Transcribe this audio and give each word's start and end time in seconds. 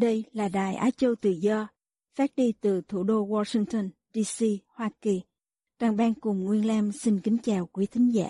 Đây 0.00 0.24
là 0.32 0.48
Đài 0.48 0.74
Á 0.74 0.90
Châu 0.96 1.14
Tự 1.14 1.30
Do, 1.30 1.68
phát 2.14 2.30
đi 2.36 2.52
từ 2.60 2.82
thủ 2.88 3.02
đô 3.02 3.26
Washington, 3.26 3.88
D.C., 4.14 4.44
Hoa 4.68 4.90
Kỳ. 5.02 5.22
Trang 5.78 5.96
Ban 5.96 6.14
cùng 6.14 6.44
Nguyên 6.44 6.66
Lam 6.66 6.92
xin 6.92 7.20
kính 7.20 7.38
chào 7.42 7.68
quý 7.72 7.86
thính 7.86 8.10
giả. 8.10 8.28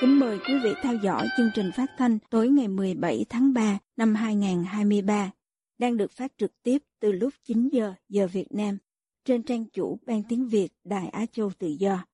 Kính 0.00 0.18
mời 0.18 0.38
quý 0.38 0.54
vị 0.64 0.70
theo 0.82 0.94
dõi 1.02 1.26
chương 1.36 1.50
trình 1.54 1.70
phát 1.76 1.90
thanh 1.98 2.18
tối 2.30 2.48
ngày 2.48 2.68
17 2.68 3.24
tháng 3.28 3.52
3 3.52 3.78
năm 3.96 4.14
2023, 4.14 5.30
đang 5.78 5.96
được 5.96 6.10
phát 6.10 6.32
trực 6.38 6.62
tiếp 6.62 6.78
từ 7.00 7.12
lúc 7.12 7.34
9 7.44 7.68
giờ 7.72 7.94
giờ 8.08 8.26
Việt 8.26 8.52
Nam 8.52 8.78
trên 9.24 9.42
trang 9.42 9.64
chủ 9.72 9.98
Ban 10.06 10.22
Tiếng 10.28 10.48
Việt 10.48 10.68
Đài 10.84 11.08
Á 11.08 11.26
Châu 11.32 11.50
Tự 11.58 11.68
Do. 11.68 12.04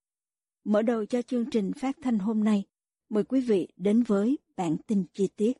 Mở 0.63 0.81
đầu 0.81 1.05
cho 1.05 1.21
chương 1.21 1.49
trình 1.49 1.71
phát 1.73 1.95
thanh 2.01 2.19
hôm 2.19 2.43
nay, 2.43 2.63
mời 3.09 3.23
quý 3.23 3.41
vị 3.41 3.67
đến 3.77 4.03
với 4.03 4.37
bản 4.55 4.77
tin 4.87 5.05
chi 5.13 5.29
tiết. 5.35 5.57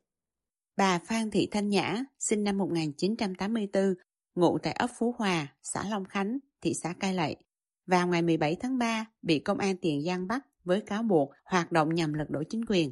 Bà 0.78 1.00
Phan 1.00 1.32
Thị 1.32 1.48
Thanh 1.52 1.70
Nhã, 1.70 2.04
sinh 2.20 2.44
năm 2.44 2.58
1984, 2.58 3.94
ngụ 4.36 4.58
tại 4.58 4.74
ấp 4.74 4.90
Phú 5.00 5.16
Hòa, 5.18 5.56
xã 5.64 5.90
Long 5.90 6.06
Khánh, 6.06 6.38
thị 6.62 6.74
xã 6.84 6.94
Cai 6.94 7.14
Lậy. 7.14 7.36
Vào 7.86 8.08
ngày 8.08 8.22
17 8.22 8.56
tháng 8.60 8.78
3, 8.78 9.06
bị 9.22 9.40
công 9.40 9.58
an 9.58 9.78
Tiền 9.78 10.04
Giang 10.06 10.28
bắt 10.28 10.46
với 10.64 10.82
cáo 10.82 11.04
buộc 11.04 11.32
hoạt 11.46 11.72
động 11.72 11.96
nhằm 11.96 12.14
lật 12.14 12.30
đổ 12.30 12.44
chính 12.50 12.66
quyền. 12.66 12.92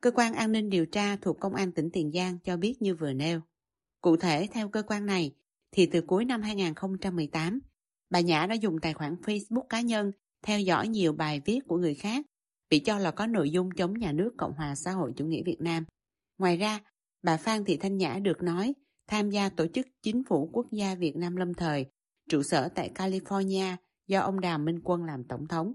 Cơ 0.00 0.10
quan 0.10 0.34
an 0.34 0.52
ninh 0.52 0.70
điều 0.70 0.86
tra 0.86 1.16
thuộc 1.16 1.40
Công 1.40 1.54
an 1.54 1.72
tỉnh 1.72 1.90
Tiền 1.92 2.12
Giang 2.12 2.38
cho 2.44 2.56
biết 2.56 2.82
như 2.82 2.94
vừa 2.94 3.12
nêu. 3.12 3.40
Cụ 4.00 4.16
thể, 4.16 4.48
theo 4.52 4.68
cơ 4.68 4.82
quan 4.82 5.06
này, 5.06 5.34
thì 5.72 5.86
từ 5.86 6.00
cuối 6.00 6.24
năm 6.24 6.42
2018, 6.42 7.60
bà 8.14 8.20
Nhã 8.20 8.46
đã 8.46 8.54
dùng 8.54 8.78
tài 8.82 8.94
khoản 8.94 9.14
Facebook 9.14 9.66
cá 9.68 9.80
nhân 9.80 10.12
theo 10.42 10.60
dõi 10.60 10.88
nhiều 10.88 11.12
bài 11.12 11.40
viết 11.44 11.60
của 11.66 11.76
người 11.76 11.94
khác, 11.94 12.26
bị 12.70 12.78
cho 12.78 12.98
là 12.98 13.10
có 13.10 13.26
nội 13.26 13.50
dung 13.50 13.70
chống 13.70 13.98
nhà 13.98 14.12
nước 14.12 14.34
Cộng 14.38 14.52
hòa 14.52 14.74
xã 14.74 14.92
hội 14.92 15.12
chủ 15.16 15.24
nghĩa 15.26 15.42
Việt 15.42 15.60
Nam. 15.60 15.84
Ngoài 16.38 16.56
ra, 16.56 16.80
bà 17.22 17.36
Phan 17.36 17.64
Thị 17.64 17.76
Thanh 17.76 17.96
Nhã 17.96 18.18
được 18.22 18.42
nói 18.42 18.74
tham 19.08 19.30
gia 19.30 19.48
tổ 19.48 19.66
chức 19.66 19.86
Chính 20.02 20.22
phủ 20.24 20.50
Quốc 20.52 20.66
gia 20.72 20.94
Việt 20.94 21.16
Nam 21.16 21.36
lâm 21.36 21.54
thời, 21.54 21.86
trụ 22.30 22.42
sở 22.42 22.68
tại 22.68 22.90
California 22.94 23.76
do 24.06 24.20
ông 24.20 24.40
đàm 24.40 24.64
Minh 24.64 24.80
Quân 24.84 25.04
làm 25.04 25.24
tổng 25.24 25.48
thống. 25.48 25.72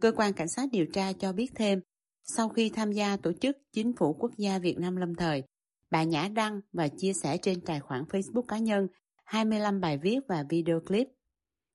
Cơ 0.00 0.12
quan 0.16 0.32
Cảnh 0.32 0.48
sát 0.48 0.68
điều 0.72 0.86
tra 0.86 1.12
cho 1.12 1.32
biết 1.32 1.50
thêm, 1.54 1.80
sau 2.24 2.48
khi 2.48 2.70
tham 2.70 2.92
gia 2.92 3.16
tổ 3.16 3.32
chức 3.32 3.56
Chính 3.72 3.92
phủ 3.96 4.16
Quốc 4.18 4.30
gia 4.36 4.58
Việt 4.58 4.78
Nam 4.78 4.96
lâm 4.96 5.14
thời, 5.14 5.42
bà 5.90 6.02
Nhã 6.02 6.28
đăng 6.34 6.60
và 6.72 6.88
chia 6.88 7.12
sẻ 7.22 7.36
trên 7.36 7.60
tài 7.60 7.80
khoản 7.80 8.04
Facebook 8.04 8.42
cá 8.42 8.58
nhân 8.58 8.86
25 9.24 9.80
bài 9.80 9.98
viết 9.98 10.18
và 10.28 10.44
video 10.48 10.80
clip. 10.80 11.08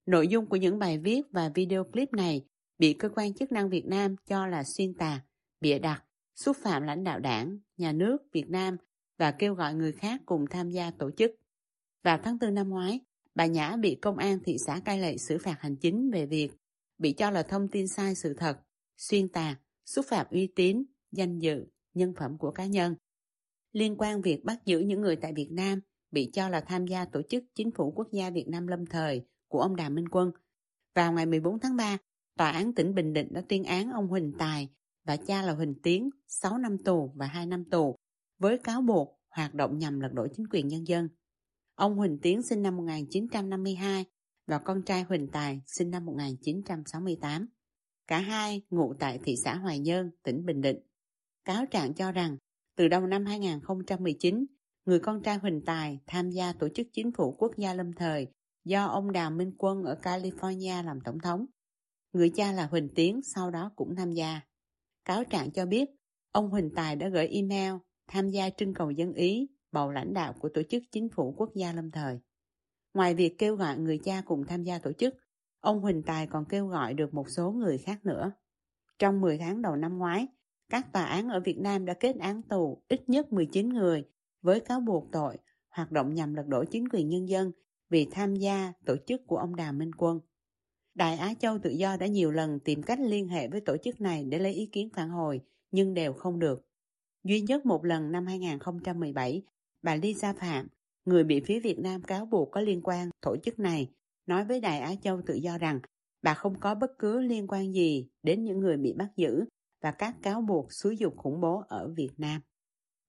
Nội 0.06 0.28
dung 0.28 0.46
của 0.46 0.56
những 0.56 0.80
bài 0.80 0.98
viết 0.98 1.22
và 1.32 1.52
video 1.56 1.84
clip 1.84 2.14
này 2.14 2.46
bị 2.78 2.94
cơ 2.94 3.10
quan 3.16 3.34
chức 3.34 3.52
năng 3.52 3.70
Việt 3.70 3.86
Nam 3.86 4.16
cho 4.28 4.48
là 4.48 4.64
xuyên 4.64 4.94
tạc, 4.94 5.22
bịa 5.62 5.80
đặt, 5.80 6.04
xúc 6.36 6.58
phạm 6.64 6.84
lãnh 6.84 7.04
đạo 7.04 7.20
đảng, 7.20 7.60
nhà 7.78 7.92
nước 7.92 8.18
Việt 8.32 8.50
Nam 8.50 8.78
và 9.18 9.32
kêu 9.32 9.54
gọi 9.54 9.74
người 9.74 9.92
khác 9.92 10.22
cùng 10.26 10.46
tham 10.50 10.70
gia 10.70 10.92
tổ 10.92 11.12
chức. 11.12 11.32
Vào 12.04 12.20
tháng 12.24 12.38
4 12.42 12.54
năm 12.54 12.70
ngoái, 12.70 13.00
bà 13.36 13.46
Nhã 13.46 13.76
bị 13.82 13.96
công 13.96 14.18
an 14.18 14.40
thị 14.44 14.58
xã 14.66 14.80
Cai 14.86 15.00
Lệ 15.00 15.18
xử 15.18 15.38
phạt 15.38 15.56
hành 15.60 15.76
chính 15.76 16.12
về 16.12 16.26
việc 16.26 16.52
bị 16.98 17.14
cho 17.14 17.30
là 17.30 17.44
thông 17.44 17.68
tin 17.68 17.88
sai 17.88 18.16
sự 18.16 18.34
thật, 18.34 18.58
xuyên 18.98 19.30
tạc, 19.30 19.60
xúc 19.86 20.06
phạm 20.10 20.26
uy 20.30 20.48
tín, 20.56 20.84
danh 21.12 21.40
dự, 21.40 21.66
nhân 21.94 22.14
phẩm 22.18 22.38
của 22.38 22.52
cá 22.52 22.66
nhân. 22.66 22.96
Liên 23.72 23.96
quan 23.98 24.22
việc 24.22 24.44
bắt 24.44 24.66
giữ 24.66 24.80
những 24.80 25.02
người 25.02 25.16
tại 25.16 25.34
Việt 25.34 25.50
Nam 25.52 25.80
bị 26.12 26.30
cho 26.34 26.50
là 26.50 26.62
tham 26.62 26.88
gia 26.88 27.06
tổ 27.06 27.22
chức 27.30 27.44
Chính 27.56 27.72
phủ 27.72 27.94
Quốc 27.96 28.08
gia 28.12 28.30
Việt 28.30 28.48
Nam 28.48 28.68
lâm 28.68 28.86
thời 28.86 29.26
của 29.48 29.62
ông 29.62 29.76
Đàm 29.76 29.96
Minh 29.96 30.10
Quân. 30.10 30.32
Vào 30.96 31.14
ngày 31.14 31.26
14 31.26 31.60
tháng 31.60 31.76
3, 31.76 31.98
Tòa 32.38 32.52
án 32.52 32.74
tỉnh 32.74 32.96
Bình 32.96 33.14
Định 33.14 33.28
đã 33.34 33.42
tuyên 33.50 33.64
án 33.64 33.92
ông 33.92 34.08
Huỳnh 34.08 34.34
Tài 34.38 34.70
và 35.06 35.18
cha 35.18 35.42
là 35.42 35.54
Huỳnh 35.54 35.76
Tiến 35.84 36.10
6 36.28 36.58
năm 36.58 36.78
tù 36.78 37.12
và 37.16 37.26
2 37.26 37.46
năm 37.46 37.64
tù 37.70 37.96
với 38.40 38.58
cáo 38.58 38.82
buộc 38.82 39.22
hoạt 39.30 39.54
động 39.54 39.78
nhằm 39.78 40.00
lật 40.00 40.14
đổ 40.14 40.28
chính 40.36 40.48
quyền 40.48 40.68
nhân 40.68 40.88
dân. 40.88 41.10
Ông 41.76 41.96
Huỳnh 41.96 42.18
Tiến 42.22 42.42
sinh 42.42 42.62
năm 42.62 42.78
1952 42.78 44.06
và 44.48 44.58
con 44.58 44.82
trai 44.82 45.04
Huỳnh 45.04 45.28
Tài 45.28 45.62
sinh 45.66 45.92
năm 45.92 46.06
1968. 46.06 47.48
Cả 48.08 48.20
hai 48.20 48.62
ngụ 48.70 48.94
tại 49.00 49.20
thị 49.24 49.36
xã 49.44 49.56
Hoài 49.56 49.80
Nhơn, 49.80 50.12
tỉnh 50.24 50.46
Bình 50.46 50.62
Định. 50.62 50.80
Cáo 51.46 51.66
trạng 51.66 51.94
cho 51.94 52.12
rằng, 52.12 52.38
từ 52.76 52.88
đầu 52.88 53.08
năm 53.08 53.26
2019, 53.26 54.46
người 54.86 55.00
con 55.00 55.22
trai 55.24 55.38
Huỳnh 55.38 55.62
Tài 55.66 56.00
tham 56.08 56.30
gia 56.30 56.54
tổ 56.54 56.70
chức 56.70 56.88
chính 56.94 57.12
phủ 57.12 57.36
quốc 57.38 57.52
gia 57.58 57.74
lâm 57.74 57.94
thời 57.94 58.28
do 58.66 58.86
ông 58.86 59.12
Đào 59.12 59.32
Minh 59.32 59.52
Quân 59.58 59.84
ở 59.84 59.98
California 60.02 60.84
làm 60.84 61.02
tổng 61.02 61.20
thống. 61.20 61.46
Người 62.14 62.30
cha 62.30 62.52
là 62.52 62.66
Huỳnh 62.66 62.90
Tiến 62.96 63.22
sau 63.24 63.52
đó 63.52 63.72
cũng 63.76 63.96
tham 63.96 64.12
gia. 64.12 64.42
Cáo 65.06 65.24
trạng 65.24 65.52
cho 65.52 65.66
biết, 65.66 65.90
ông 66.32 66.50
Huỳnh 66.50 66.70
Tài 66.76 66.96
đã 66.96 67.10
gửi 67.10 67.28
email 67.28 67.74
tham 68.08 68.30
gia 68.30 68.50
trưng 68.50 68.74
cầu 68.74 68.92
dân 68.92 69.14
Ý 69.14 69.48
bầu 69.72 69.92
lãnh 69.92 70.14
đạo 70.14 70.34
của 70.40 70.50
tổ 70.54 70.62
chức 70.70 70.84
chính 70.92 71.10
phủ 71.10 71.34
quốc 71.38 71.50
gia 71.56 71.74
lâm 71.74 71.92
thời. 71.92 72.20
Ngoài 72.94 73.16
việc 73.16 73.38
kêu 73.38 73.56
gọi 73.56 73.78
người 73.78 74.00
cha 74.04 74.22
cùng 74.26 74.46
tham 74.48 74.64
gia 74.64 74.80
tổ 74.80 74.92
chức, 74.94 75.16
ông 75.60 75.80
Huỳnh 75.80 76.04
Tài 76.04 76.28
còn 76.28 76.46
kêu 76.46 76.68
gọi 76.68 76.94
được 76.94 77.14
một 77.14 77.30
số 77.30 77.52
người 77.52 77.78
khác 77.78 78.06
nữa. 78.06 78.32
Trong 79.00 79.22
10 79.22 79.38
tháng 79.38 79.62
đầu 79.62 79.76
năm 79.76 79.98
ngoái, 79.98 80.28
các 80.70 80.94
tòa 80.94 81.04
án 81.04 81.30
ở 81.30 81.40
Việt 81.40 81.58
Nam 81.58 81.86
đã 81.86 81.94
kết 81.94 82.16
án 82.20 82.42
tù 82.42 82.84
ít 82.88 83.10
nhất 83.10 83.34
19 83.34 83.70
người 83.70 84.04
với 84.42 84.60
cáo 84.60 84.80
buộc 84.80 85.12
tội 85.12 85.38
hoạt 85.70 85.92
động 85.92 86.14
nhằm 86.14 86.34
lật 86.34 86.48
đổ 86.48 86.64
chính 86.72 86.90
quyền 86.90 87.10
nhân 87.10 87.30
dân 87.30 87.52
vì 87.90 88.08
tham 88.12 88.36
gia 88.36 88.74
tổ 88.86 88.96
chức 89.08 89.28
của 89.28 89.38
ông 89.38 89.56
Đàm 89.56 89.78
Minh 89.78 89.92
Quân. 89.98 90.20
Đại 90.96 91.18
Á 91.18 91.34
Châu 91.40 91.60
Tự 91.60 91.70
Do 91.70 91.98
đã 91.98 92.08
nhiều 92.08 92.32
lần 92.32 92.60
tìm 92.60 92.84
cách 92.84 93.00
liên 93.00 93.28
hệ 93.28 93.48
với 93.48 93.62
tổ 93.62 93.78
chức 93.78 94.02
này 94.02 94.24
để 94.24 94.40
lấy 94.40 94.54
ý 94.54 94.66
kiến 94.66 94.90
phản 94.94 95.10
hồi, 95.10 95.42
nhưng 95.72 95.94
đều 95.94 96.14
không 96.14 96.40
được. 96.40 96.66
Duy 97.24 97.42
nhất 97.42 97.66
một 97.66 97.86
lần 97.86 98.12
năm 98.12 98.26
2017, 98.26 99.44
bà 99.82 99.96
Lisa 99.96 100.34
Phạm, 100.34 100.68
người 101.06 101.24
bị 101.24 101.42
phía 101.46 101.60
Việt 101.60 101.80
Nam 101.80 102.02
cáo 102.02 102.26
buộc 102.26 102.52
có 102.52 102.62
liên 102.62 102.82
quan 102.84 103.10
tổ 103.22 103.38
chức 103.44 103.60
này, 103.60 103.92
nói 104.26 104.46
với 104.46 104.62
Đại 104.62 104.80
Á 104.80 104.96
Châu 105.04 105.22
Tự 105.22 105.34
Do 105.34 105.58
rằng 105.58 105.80
bà 106.22 106.34
không 106.34 106.60
có 106.60 106.76
bất 106.76 106.92
cứ 107.00 107.20
liên 107.20 107.48
quan 107.48 107.74
gì 107.74 108.08
đến 108.24 108.44
những 108.44 108.60
người 108.60 108.78
bị 108.78 108.94
bắt 108.94 109.10
giữ 109.16 109.46
và 109.82 109.92
các 109.92 110.16
cáo 110.22 110.42
buộc 110.42 110.74
xúi 110.74 110.98
dục 110.98 111.18
khủng 111.18 111.42
bố 111.42 111.64
ở 111.68 111.94
Việt 111.98 112.12
Nam. 112.18 112.42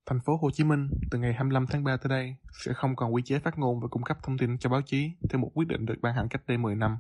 Thành 0.07 0.21
phố 0.21 0.37
Hồ 0.37 0.51
Chí 0.51 0.65
Minh 0.65 0.89
từ 1.11 1.19
ngày 1.19 1.33
25 1.33 1.67
tháng 1.67 1.85
3 1.85 1.97
tới 1.97 2.09
đây 2.09 2.37
sẽ 2.65 2.73
không 2.73 2.97
còn 2.97 3.15
quy 3.15 3.23
chế 3.23 3.39
phát 3.39 3.59
ngôn 3.59 3.81
và 3.81 3.89
cung 3.89 4.03
cấp 4.03 4.19
thông 4.23 4.39
tin 4.39 4.59
cho 4.59 4.71
báo 4.71 4.83
chí 4.83 5.11
theo 5.31 5.41
một 5.41 5.51
quyết 5.55 5.69
định 5.69 5.87
được 5.87 5.95
ban 6.03 6.15
hành 6.15 6.29
cách 6.29 6.43
đây 6.47 6.59
10 6.59 6.75
năm. 6.75 6.99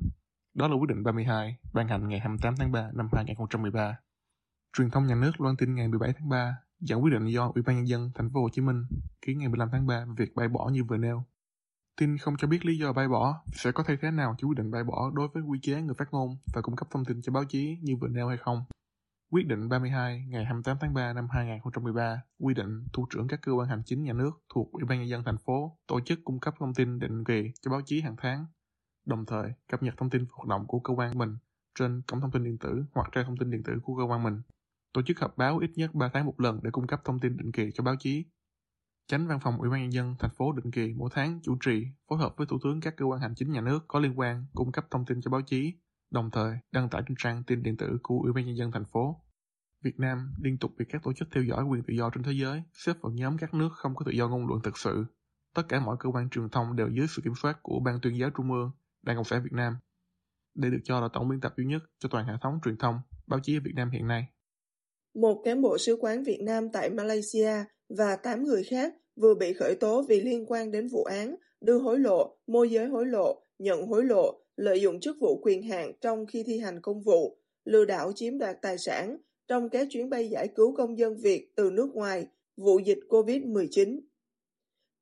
Đó 0.54 0.68
là 0.68 0.74
quyết 0.74 0.88
định 0.88 1.02
32, 1.02 1.56
ban 1.72 1.88
hành 1.88 2.08
ngày 2.08 2.20
28 2.20 2.56
tháng 2.56 2.72
3 2.72 2.90
năm 2.94 3.08
2013. 3.12 3.98
Truyền 4.76 4.90
thông 4.90 5.06
nhà 5.06 5.14
nước 5.14 5.40
loan 5.40 5.56
tin 5.56 5.74
ngày 5.74 5.88
17 5.88 6.12
tháng 6.18 6.28
3 6.28 6.56
dẫn 6.80 7.04
quyết 7.04 7.10
định 7.12 7.26
do 7.26 7.52
Ủy 7.54 7.62
ban 7.62 7.76
nhân 7.76 7.88
dân 7.88 8.10
thành 8.14 8.30
phố 8.34 8.42
Hồ 8.42 8.48
Chí 8.52 8.62
Minh 8.62 8.84
ký 9.26 9.34
ngày 9.34 9.48
15 9.48 9.68
tháng 9.72 9.86
3 9.86 10.04
về 10.04 10.14
việc 10.16 10.34
bãi 10.34 10.48
bỏ 10.48 10.68
như 10.72 10.84
vừa 10.84 10.96
nêu. 10.96 11.24
Tin 12.00 12.18
không 12.18 12.36
cho 12.36 12.48
biết 12.48 12.64
lý 12.64 12.78
do 12.78 12.92
bãi 12.92 13.08
bỏ 13.08 13.42
sẽ 13.52 13.72
có 13.72 13.82
thay 13.82 13.96
thế 14.02 14.10
nào 14.10 14.34
cho 14.38 14.48
quyết 14.48 14.58
định 14.58 14.70
bãi 14.70 14.84
bỏ 14.84 15.10
đối 15.14 15.28
với 15.34 15.42
quy 15.42 15.58
chế 15.62 15.82
người 15.82 15.94
phát 15.98 16.08
ngôn 16.12 16.36
và 16.54 16.62
cung 16.62 16.76
cấp 16.76 16.88
thông 16.90 17.04
tin 17.04 17.22
cho 17.22 17.32
báo 17.32 17.44
chí 17.44 17.78
như 17.82 17.96
vừa 18.00 18.08
nêu 18.08 18.28
hay 18.28 18.36
không. 18.36 18.64
Quyết 19.30 19.46
định 19.46 19.68
32 19.68 20.24
ngày 20.28 20.44
28 20.44 20.76
tháng 20.80 20.94
3 20.94 21.12
năm 21.12 21.28
2013 21.30 22.22
quy 22.38 22.54
định 22.54 22.84
thủ 22.92 23.06
trưởng 23.10 23.28
các 23.28 23.40
cơ 23.42 23.52
quan 23.52 23.68
hành 23.68 23.82
chính 23.86 24.02
nhà 24.02 24.12
nước 24.12 24.30
thuộc 24.54 24.72
Ủy 24.72 24.84
ban 24.84 24.98
nhân 24.98 25.08
dân 25.08 25.22
thành 25.24 25.38
phố 25.38 25.78
tổ 25.86 26.00
chức 26.00 26.20
cung 26.24 26.40
cấp 26.40 26.54
thông 26.60 26.74
tin 26.74 26.98
định 26.98 27.24
kỳ 27.24 27.52
cho 27.60 27.70
báo 27.70 27.80
chí 27.86 28.00
hàng 28.00 28.14
tháng, 28.18 28.46
đồng 29.06 29.26
thời 29.26 29.52
cập 29.68 29.82
nhật 29.82 29.94
thông 29.96 30.10
tin 30.10 30.24
hoạt 30.32 30.48
động 30.48 30.66
của 30.66 30.80
cơ 30.80 30.94
quan 30.94 31.18
mình 31.18 31.36
trên 31.78 32.02
cổng 32.06 32.20
thông 32.20 32.30
tin 32.30 32.44
điện 32.44 32.58
tử 32.58 32.84
hoặc 32.94 33.08
trang 33.12 33.24
thông 33.26 33.36
tin 33.36 33.50
điện 33.50 33.62
tử 33.62 33.72
của 33.82 33.96
cơ 33.96 34.04
quan 34.04 34.22
mình. 34.22 34.42
Tổ 34.92 35.02
chức 35.02 35.18
họp 35.20 35.36
báo 35.36 35.58
ít 35.58 35.70
nhất 35.76 35.94
3 35.94 36.10
tháng 36.14 36.26
một 36.26 36.40
lần 36.40 36.60
để 36.62 36.70
cung 36.70 36.86
cấp 36.86 37.00
thông 37.04 37.18
tin 37.18 37.36
định 37.36 37.52
kỳ 37.52 37.70
cho 37.74 37.84
báo 37.84 37.96
chí. 37.98 38.24
Chánh 39.06 39.26
văn 39.26 39.40
phòng 39.40 39.58
Ủy 39.58 39.70
ban 39.70 39.82
nhân 39.82 39.92
dân 39.92 40.14
thành 40.18 40.34
phố 40.36 40.52
định 40.52 40.70
kỳ 40.70 40.94
mỗi 40.96 41.10
tháng 41.12 41.40
chủ 41.42 41.56
trì 41.64 41.86
phối 42.08 42.18
hợp 42.18 42.34
với 42.36 42.46
thủ 42.46 42.58
tướng 42.64 42.80
các 42.80 42.96
cơ 42.96 43.04
quan 43.04 43.20
hành 43.20 43.34
chính 43.34 43.52
nhà 43.52 43.60
nước 43.60 43.84
có 43.88 43.98
liên 44.00 44.18
quan 44.18 44.46
cung 44.54 44.72
cấp 44.72 44.86
thông 44.90 45.04
tin 45.04 45.20
cho 45.20 45.30
báo 45.30 45.40
chí 45.42 45.74
đồng 46.10 46.30
thời 46.30 46.56
đăng 46.72 46.88
tải 46.88 47.02
trên 47.08 47.16
trang 47.18 47.42
tin 47.46 47.62
điện 47.62 47.76
tử 47.76 47.98
của 48.02 48.20
Ủy 48.22 48.32
ban 48.32 48.46
nhân 48.46 48.56
dân 48.56 48.72
thành 48.72 48.84
phố. 48.92 49.22
Việt 49.82 49.98
Nam 49.98 50.32
liên 50.42 50.58
tục 50.58 50.70
bị 50.78 50.84
các 50.88 51.02
tổ 51.04 51.12
chức 51.12 51.28
theo 51.34 51.44
dõi 51.44 51.64
quyền 51.64 51.82
tự 51.82 51.94
do 51.94 52.10
trên 52.14 52.22
thế 52.22 52.32
giới 52.32 52.62
xếp 52.72 52.92
vào 53.02 53.12
nhóm 53.12 53.38
các 53.38 53.54
nước 53.54 53.68
không 53.72 53.94
có 53.94 54.04
tự 54.06 54.12
do 54.12 54.28
ngôn 54.28 54.46
luận 54.46 54.60
thực 54.64 54.78
sự. 54.78 55.04
tất 55.54 55.62
cả 55.68 55.80
mọi 55.80 55.96
cơ 56.00 56.10
quan 56.10 56.30
truyền 56.30 56.48
thông 56.48 56.76
đều 56.76 56.88
dưới 56.88 57.06
sự 57.16 57.22
kiểm 57.24 57.32
soát 57.42 57.58
của 57.62 57.80
Ban 57.84 57.98
tuyên 58.02 58.18
giáo 58.18 58.30
Trung 58.36 58.52
ương, 58.52 58.70
Đảng 59.02 59.16
Cộng 59.16 59.24
sản 59.24 59.42
Việt 59.42 59.52
Nam. 59.52 59.76
Đây 60.54 60.70
được 60.70 60.80
cho 60.84 61.00
là 61.00 61.08
tổng 61.12 61.28
biên 61.28 61.40
tập 61.40 61.54
duy 61.56 61.64
nhất 61.64 61.82
cho 61.98 62.08
toàn 62.12 62.26
hệ 62.26 62.32
thống 62.42 62.58
truyền 62.64 62.76
thông, 62.76 63.00
báo 63.26 63.40
chí 63.42 63.56
ở 63.56 63.60
Việt 63.64 63.72
Nam 63.74 63.90
hiện 63.90 64.06
nay. 64.06 64.24
Một 65.14 65.42
cán 65.44 65.62
bộ 65.62 65.78
sứ 65.78 65.96
quán 66.00 66.24
Việt 66.24 66.40
Nam 66.42 66.68
tại 66.72 66.90
Malaysia 66.90 67.52
và 67.98 68.16
8 68.16 68.44
người 68.44 68.64
khác 68.64 68.94
vừa 69.20 69.34
bị 69.34 69.52
khởi 69.52 69.76
tố 69.80 70.02
vì 70.08 70.20
liên 70.20 70.44
quan 70.46 70.72
đến 70.72 70.88
vụ 70.92 71.04
án 71.04 71.36
đưa 71.60 71.78
hối 71.78 71.98
lộ, 71.98 72.38
môi 72.46 72.70
giới 72.70 72.86
hối 72.86 73.06
lộ, 73.06 73.42
nhận 73.58 73.86
hối 73.86 74.04
lộ, 74.04 74.45
lợi 74.56 74.80
dụng 74.80 75.00
chức 75.00 75.16
vụ 75.20 75.40
quyền 75.42 75.62
hạn 75.62 75.92
trong 76.00 76.26
khi 76.26 76.42
thi 76.42 76.58
hành 76.58 76.80
công 76.80 77.02
vụ, 77.02 77.38
lừa 77.64 77.84
đảo 77.84 78.12
chiếm 78.14 78.38
đoạt 78.38 78.56
tài 78.62 78.78
sản 78.78 79.16
trong 79.48 79.68
các 79.68 79.88
chuyến 79.90 80.10
bay 80.10 80.28
giải 80.28 80.48
cứu 80.48 80.76
công 80.76 80.98
dân 80.98 81.16
Việt 81.16 81.52
từ 81.54 81.70
nước 81.70 81.90
ngoài 81.94 82.26
vụ 82.56 82.78
dịch 82.78 82.98
COVID-19. 83.08 84.00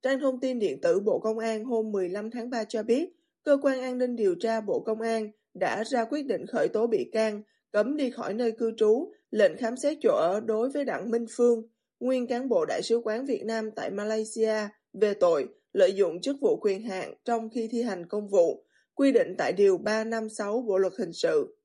Trang 0.03 0.21
thông 0.21 0.41
tin 0.41 0.59
điện 0.59 0.81
tử 0.81 1.01
Bộ 1.01 1.19
Công 1.19 1.39
an 1.39 1.65
hôm 1.65 1.93
15 1.93 2.31
tháng 2.31 2.51
3 2.51 2.65
cho 2.65 2.83
biết, 2.83 3.11
Cơ 3.45 3.59
quan 3.63 3.81
An 3.81 3.99
ninh 3.99 4.17
điều 4.17 4.35
tra 4.35 4.61
Bộ 4.61 4.81
Công 4.81 5.01
an 5.01 5.31
đã 5.55 5.85
ra 5.85 6.05
quyết 6.05 6.27
định 6.27 6.47
khởi 6.47 6.69
tố 6.69 6.87
bị 6.87 7.11
can, 7.13 7.43
cấm 7.71 7.97
đi 7.97 8.11
khỏi 8.11 8.35
nơi 8.35 8.53
cư 8.53 8.73
trú, 8.77 9.13
lệnh 9.31 9.57
khám 9.57 9.77
xét 9.77 9.99
chỗ 10.03 10.17
ở 10.17 10.41
đối 10.41 10.71
với 10.71 10.85
Đặng 10.85 11.11
Minh 11.11 11.27
Phương, 11.37 11.63
nguyên 12.01 12.27
cán 12.27 12.49
bộ 12.49 12.65
Đại 12.65 12.83
sứ 12.83 13.01
quán 13.05 13.27
Việt 13.27 13.45
Nam 13.45 13.71
tại 13.71 13.91
Malaysia 13.91 14.55
về 14.93 15.15
tội 15.15 15.49
lợi 15.73 15.93
dụng 15.93 16.21
chức 16.21 16.37
vụ 16.41 16.57
quyền 16.57 16.83
hạn 16.83 17.15
trong 17.25 17.49
khi 17.51 17.69
thi 17.69 17.83
hành 17.83 18.07
công 18.07 18.29
vụ, 18.29 18.64
quy 18.95 19.13
định 19.13 19.35
tại 19.39 19.53
Điều 19.53 19.79
356 19.79 20.63
Bộ 20.63 20.79
Luật 20.79 20.93
Hình 20.99 21.13
sự. 21.13 21.57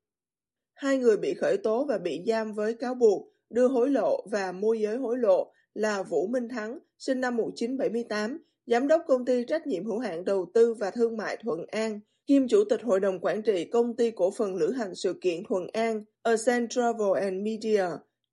Hai 0.74 0.98
người 0.98 1.16
bị 1.16 1.34
khởi 1.34 1.56
tố 1.56 1.84
và 1.84 1.98
bị 1.98 2.22
giam 2.26 2.52
với 2.54 2.74
cáo 2.74 2.94
buộc 2.94 3.32
đưa 3.50 3.68
hối 3.68 3.90
lộ 3.90 4.26
và 4.30 4.52
môi 4.52 4.80
giới 4.80 4.96
hối 4.96 5.18
lộ 5.18 5.52
là 5.74 6.02
Vũ 6.02 6.26
Minh 6.26 6.48
Thắng, 6.48 6.78
sinh 6.98 7.20
năm 7.20 7.36
1978, 7.36 8.38
giám 8.66 8.88
đốc 8.88 9.02
công 9.08 9.24
ty 9.24 9.44
trách 9.44 9.66
nhiệm 9.66 9.84
hữu 9.84 9.98
hạn 9.98 10.24
đầu 10.24 10.50
tư 10.54 10.74
và 10.74 10.90
thương 10.90 11.16
mại 11.16 11.36
Thuận 11.36 11.66
An, 11.66 12.00
kiêm 12.26 12.48
chủ 12.48 12.64
tịch 12.70 12.82
hội 12.82 13.00
đồng 13.00 13.20
quản 13.20 13.42
trị 13.42 13.64
công 13.64 13.96
ty 13.96 14.10
cổ 14.10 14.30
phần 14.30 14.54
lữ 14.54 14.72
hành 14.72 14.94
sự 14.94 15.14
kiện 15.20 15.42
Thuận 15.48 15.66
An, 15.72 16.04
Ascent 16.22 16.70
Travel 16.70 17.22
and 17.22 17.42
Media, 17.42 17.84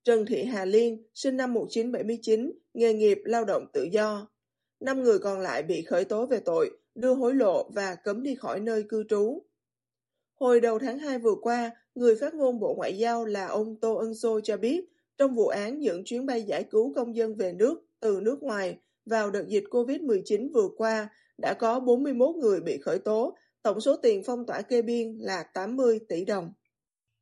Trần 0.04 0.26
Thị 0.26 0.44
Hà 0.44 0.64
Liên, 0.64 1.02
sinh 1.14 1.36
năm 1.36 1.54
1979, 1.54 2.52
nghề 2.74 2.94
nghiệp 2.94 3.18
lao 3.24 3.44
động 3.44 3.66
tự 3.72 3.82
do. 3.92 4.28
Năm 4.80 5.02
người 5.02 5.18
còn 5.18 5.40
lại 5.40 5.62
bị 5.62 5.82
khởi 5.82 6.04
tố 6.04 6.26
về 6.26 6.40
tội 6.40 6.70
đưa 6.98 7.14
hối 7.14 7.34
lộ 7.34 7.70
và 7.70 7.94
cấm 7.94 8.22
đi 8.22 8.34
khỏi 8.34 8.60
nơi 8.60 8.82
cư 8.82 9.04
trú. 9.08 9.42
Hồi 10.40 10.60
đầu 10.60 10.78
tháng 10.78 10.98
2 10.98 11.18
vừa 11.18 11.34
qua, 11.42 11.70
người 11.94 12.16
phát 12.16 12.34
ngôn 12.34 12.60
Bộ 12.60 12.74
Ngoại 12.74 12.98
giao 12.98 13.24
là 13.24 13.46
ông 13.46 13.76
Tô 13.80 13.94
Ân 13.94 14.14
Sô 14.14 14.40
cho 14.40 14.56
biết, 14.56 14.84
trong 15.18 15.34
vụ 15.34 15.46
án 15.46 15.78
những 15.78 16.02
chuyến 16.04 16.26
bay 16.26 16.42
giải 16.42 16.64
cứu 16.70 16.92
công 16.94 17.16
dân 17.16 17.36
về 17.36 17.52
nước 17.52 17.86
từ 18.00 18.20
nước 18.22 18.42
ngoài 18.42 18.78
vào 19.06 19.30
đợt 19.30 19.48
dịch 19.48 19.64
COVID-19 19.70 20.52
vừa 20.54 20.68
qua, 20.76 21.08
đã 21.38 21.54
có 21.54 21.80
41 21.80 22.36
người 22.36 22.60
bị 22.60 22.78
khởi 22.78 22.98
tố, 22.98 23.36
tổng 23.62 23.80
số 23.80 23.96
tiền 23.96 24.22
phong 24.26 24.46
tỏa 24.46 24.62
kê 24.62 24.82
biên 24.82 25.18
là 25.18 25.42
80 25.42 26.00
tỷ 26.08 26.24
đồng. 26.24 26.52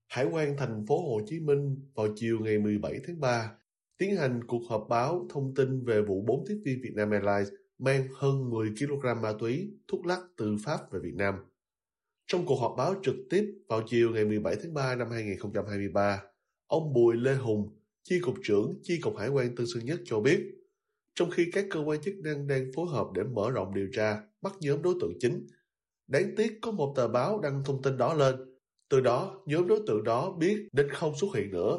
Hải 0.09 0.27
quan 0.33 0.57
thành 0.59 0.85
phố 0.89 0.99
Hồ 0.99 1.21
Chí 1.27 1.41
Minh 1.41 1.77
vào 1.95 2.07
chiều 2.17 2.39
ngày 2.41 2.59
17 2.59 3.01
tháng 3.07 3.21
3 3.21 3.53
tiến 3.99 4.17
hành 4.17 4.45
cuộc 4.47 4.63
họp 4.69 4.87
báo 4.89 5.27
thông 5.31 5.55
tin 5.55 5.85
về 5.85 6.03
vụ 6.03 6.23
4 6.27 6.45
tiếp 6.49 6.63
viên 6.65 6.81
Vietnam 6.83 7.11
Airlines 7.11 7.49
mang 7.79 8.09
hơn 8.15 8.51
10 8.51 8.69
kg 8.79 9.23
ma 9.23 9.33
túy, 9.39 9.71
thuốc 9.89 10.07
lắc 10.07 10.21
từ 10.37 10.57
Pháp 10.65 10.93
về 10.93 11.01
Việt 11.03 11.15
Nam. 11.15 11.35
Trong 12.27 12.47
cuộc 12.47 12.61
họp 12.61 12.75
báo 12.77 12.95
trực 13.03 13.15
tiếp 13.31 13.55
vào 13.69 13.83
chiều 13.87 14.11
ngày 14.11 14.25
17 14.25 14.57
tháng 14.63 14.75
3 14.75 14.95
năm 14.95 15.11
2023, 15.11 16.23
ông 16.67 16.93
Bùi 16.93 17.17
Lê 17.17 17.35
Hùng, 17.35 17.69
Chi 18.03 18.21
cục 18.21 18.35
trưởng 18.43 18.75
Chi 18.83 19.01
cục 19.01 19.17
Hải 19.17 19.29
quan 19.29 19.57
Tân 19.57 19.67
Sơn 19.75 19.85
Nhất 19.85 20.01
cho 20.05 20.21
biết, 20.21 20.57
trong 21.15 21.31
khi 21.31 21.51
các 21.53 21.67
cơ 21.71 21.81
quan 21.81 22.03
chức 22.03 22.15
năng 22.25 22.47
đang 22.47 22.71
phối 22.75 22.87
hợp 22.89 23.07
để 23.15 23.23
mở 23.23 23.51
rộng 23.51 23.75
điều 23.75 23.89
tra, 23.93 24.23
bắt 24.43 24.53
nhóm 24.61 24.83
đối 24.83 24.95
tượng 25.01 25.13
chính, 25.21 25.47
đáng 26.07 26.35
tiếc 26.37 26.59
có 26.63 26.71
một 26.71 26.93
tờ 26.97 27.09
báo 27.09 27.41
đăng 27.41 27.65
thông 27.65 27.83
tin 27.83 27.97
đó 27.97 28.15
lên. 28.15 28.35
Từ 28.89 29.01
đó, 29.01 29.43
nhóm 29.47 29.67
đối 29.67 29.81
tượng 29.87 30.05
đó 30.05 30.31
biết 30.31 30.69
đến 30.73 30.89
không 30.91 31.17
xuất 31.17 31.29
hiện 31.35 31.51
nữa. 31.51 31.79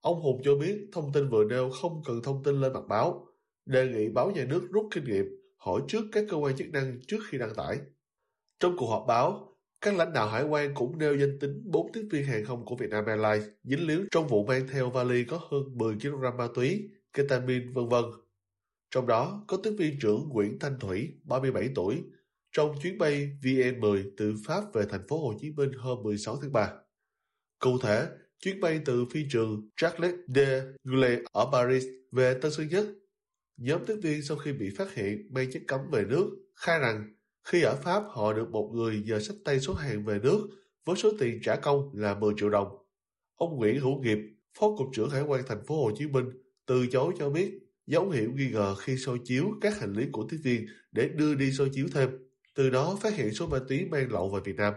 Ông 0.00 0.22
Hùng 0.22 0.40
cho 0.44 0.54
biết 0.54 0.88
thông 0.92 1.12
tin 1.12 1.28
vừa 1.28 1.44
nêu 1.44 1.70
không 1.70 2.02
cần 2.06 2.22
thông 2.22 2.42
tin 2.42 2.60
lên 2.60 2.72
mặt 2.72 2.84
báo, 2.88 3.27
đề 3.68 3.88
nghị 3.88 4.08
báo 4.08 4.30
nhà 4.30 4.44
nước 4.44 4.68
rút 4.70 4.88
kinh 4.90 5.04
nghiệm, 5.04 5.26
hỏi 5.56 5.82
trước 5.88 6.04
các 6.12 6.24
cơ 6.28 6.36
quan 6.36 6.56
chức 6.56 6.68
năng 6.68 7.00
trước 7.06 7.18
khi 7.28 7.38
đăng 7.38 7.54
tải. 7.54 7.78
Trong 8.60 8.76
cuộc 8.76 8.86
họp 8.86 9.04
báo, 9.08 9.56
các 9.80 9.96
lãnh 9.96 10.12
đạo 10.12 10.28
hải 10.28 10.44
quan 10.44 10.74
cũng 10.74 10.98
nêu 10.98 11.16
danh 11.16 11.38
tính 11.40 11.62
4 11.64 11.92
tiếp 11.92 12.08
viên 12.10 12.24
hàng 12.24 12.44
không 12.44 12.64
của 12.64 12.76
Vietnam 12.76 13.04
Airlines 13.06 13.48
dính 13.64 13.86
líu 13.86 14.00
trong 14.10 14.28
vụ 14.28 14.46
mang 14.46 14.66
theo 14.72 14.90
vali 14.90 15.24
có 15.24 15.40
hơn 15.50 15.62
10 15.78 15.94
kg 15.94 16.36
ma 16.38 16.48
túy, 16.54 16.88
ketamin 17.12 17.72
vân 17.72 17.88
vân. 17.88 18.04
Trong 18.90 19.06
đó 19.06 19.44
có 19.48 19.56
tiếp 19.62 19.74
viên 19.78 19.98
trưởng 20.00 20.28
Nguyễn 20.28 20.58
Thanh 20.58 20.78
Thủy, 20.80 21.08
37 21.24 21.68
tuổi, 21.74 22.02
trong 22.52 22.74
chuyến 22.82 22.98
bay 22.98 23.30
VN10 23.42 24.10
từ 24.16 24.34
Pháp 24.46 24.64
về 24.74 24.84
thành 24.90 25.08
phố 25.08 25.18
Hồ 25.18 25.34
Chí 25.40 25.50
Minh 25.50 25.72
hôm 25.72 26.02
16 26.02 26.36
tháng 26.42 26.52
3. 26.52 26.72
Cụ 27.58 27.78
thể, 27.82 28.06
chuyến 28.38 28.60
bay 28.60 28.80
từ 28.84 29.04
phi 29.10 29.26
trường 29.30 29.68
Charles 29.76 30.14
de 30.26 30.62
Gaulle 30.84 31.18
ở 31.32 31.48
Paris 31.52 31.84
về 32.12 32.38
Tân 32.42 32.52
Sơn 32.52 32.68
Nhất. 32.68 32.86
Nhóm 33.58 33.84
tiếp 33.86 33.96
viên 34.02 34.22
sau 34.22 34.36
khi 34.36 34.52
bị 34.52 34.70
phát 34.70 34.94
hiện 34.94 35.28
mang 35.30 35.50
chất 35.52 35.62
cấm 35.66 35.80
về 35.90 36.04
nước, 36.04 36.30
khai 36.54 36.78
rằng 36.78 37.14
khi 37.44 37.62
ở 37.62 37.76
Pháp 37.82 38.02
họ 38.10 38.32
được 38.32 38.50
một 38.50 38.70
người 38.74 39.02
nhờ 39.06 39.20
sách 39.20 39.36
tay 39.44 39.60
số 39.60 39.74
hàng 39.74 40.04
về 40.04 40.18
nước 40.22 40.48
với 40.84 40.96
số 40.96 41.10
tiền 41.18 41.40
trả 41.42 41.56
công 41.56 41.90
là 41.94 42.14
10 42.14 42.34
triệu 42.36 42.50
đồng. 42.50 42.68
Ông 43.34 43.56
Nguyễn 43.56 43.80
Hữu 43.80 44.02
Nghiệp, 44.02 44.18
Phó 44.58 44.76
Cục 44.76 44.86
trưởng 44.94 45.10
Hải 45.10 45.22
quan 45.22 45.42
thành 45.46 45.66
phố 45.66 45.84
Hồ 45.84 45.90
Chí 45.98 46.06
Minh, 46.06 46.30
từ 46.66 46.86
chối 46.86 47.14
cho 47.18 47.30
biết 47.30 47.58
dấu 47.86 48.10
hiệu 48.10 48.32
nghi 48.34 48.50
ngờ 48.50 48.74
khi 48.74 48.96
soi 48.96 49.18
chiếu 49.24 49.50
các 49.60 49.80
hành 49.80 49.92
lý 49.92 50.06
của 50.12 50.26
tiếp 50.30 50.36
viên 50.44 50.66
để 50.92 51.08
đưa 51.08 51.34
đi 51.34 51.52
soi 51.52 51.70
chiếu 51.72 51.86
thêm, 51.94 52.10
từ 52.54 52.70
đó 52.70 52.98
phát 53.02 53.14
hiện 53.14 53.34
số 53.34 53.46
ma 53.46 53.58
túy 53.68 53.84
mang 53.84 54.12
lậu 54.12 54.28
vào 54.28 54.40
Việt 54.44 54.56
Nam. 54.56 54.74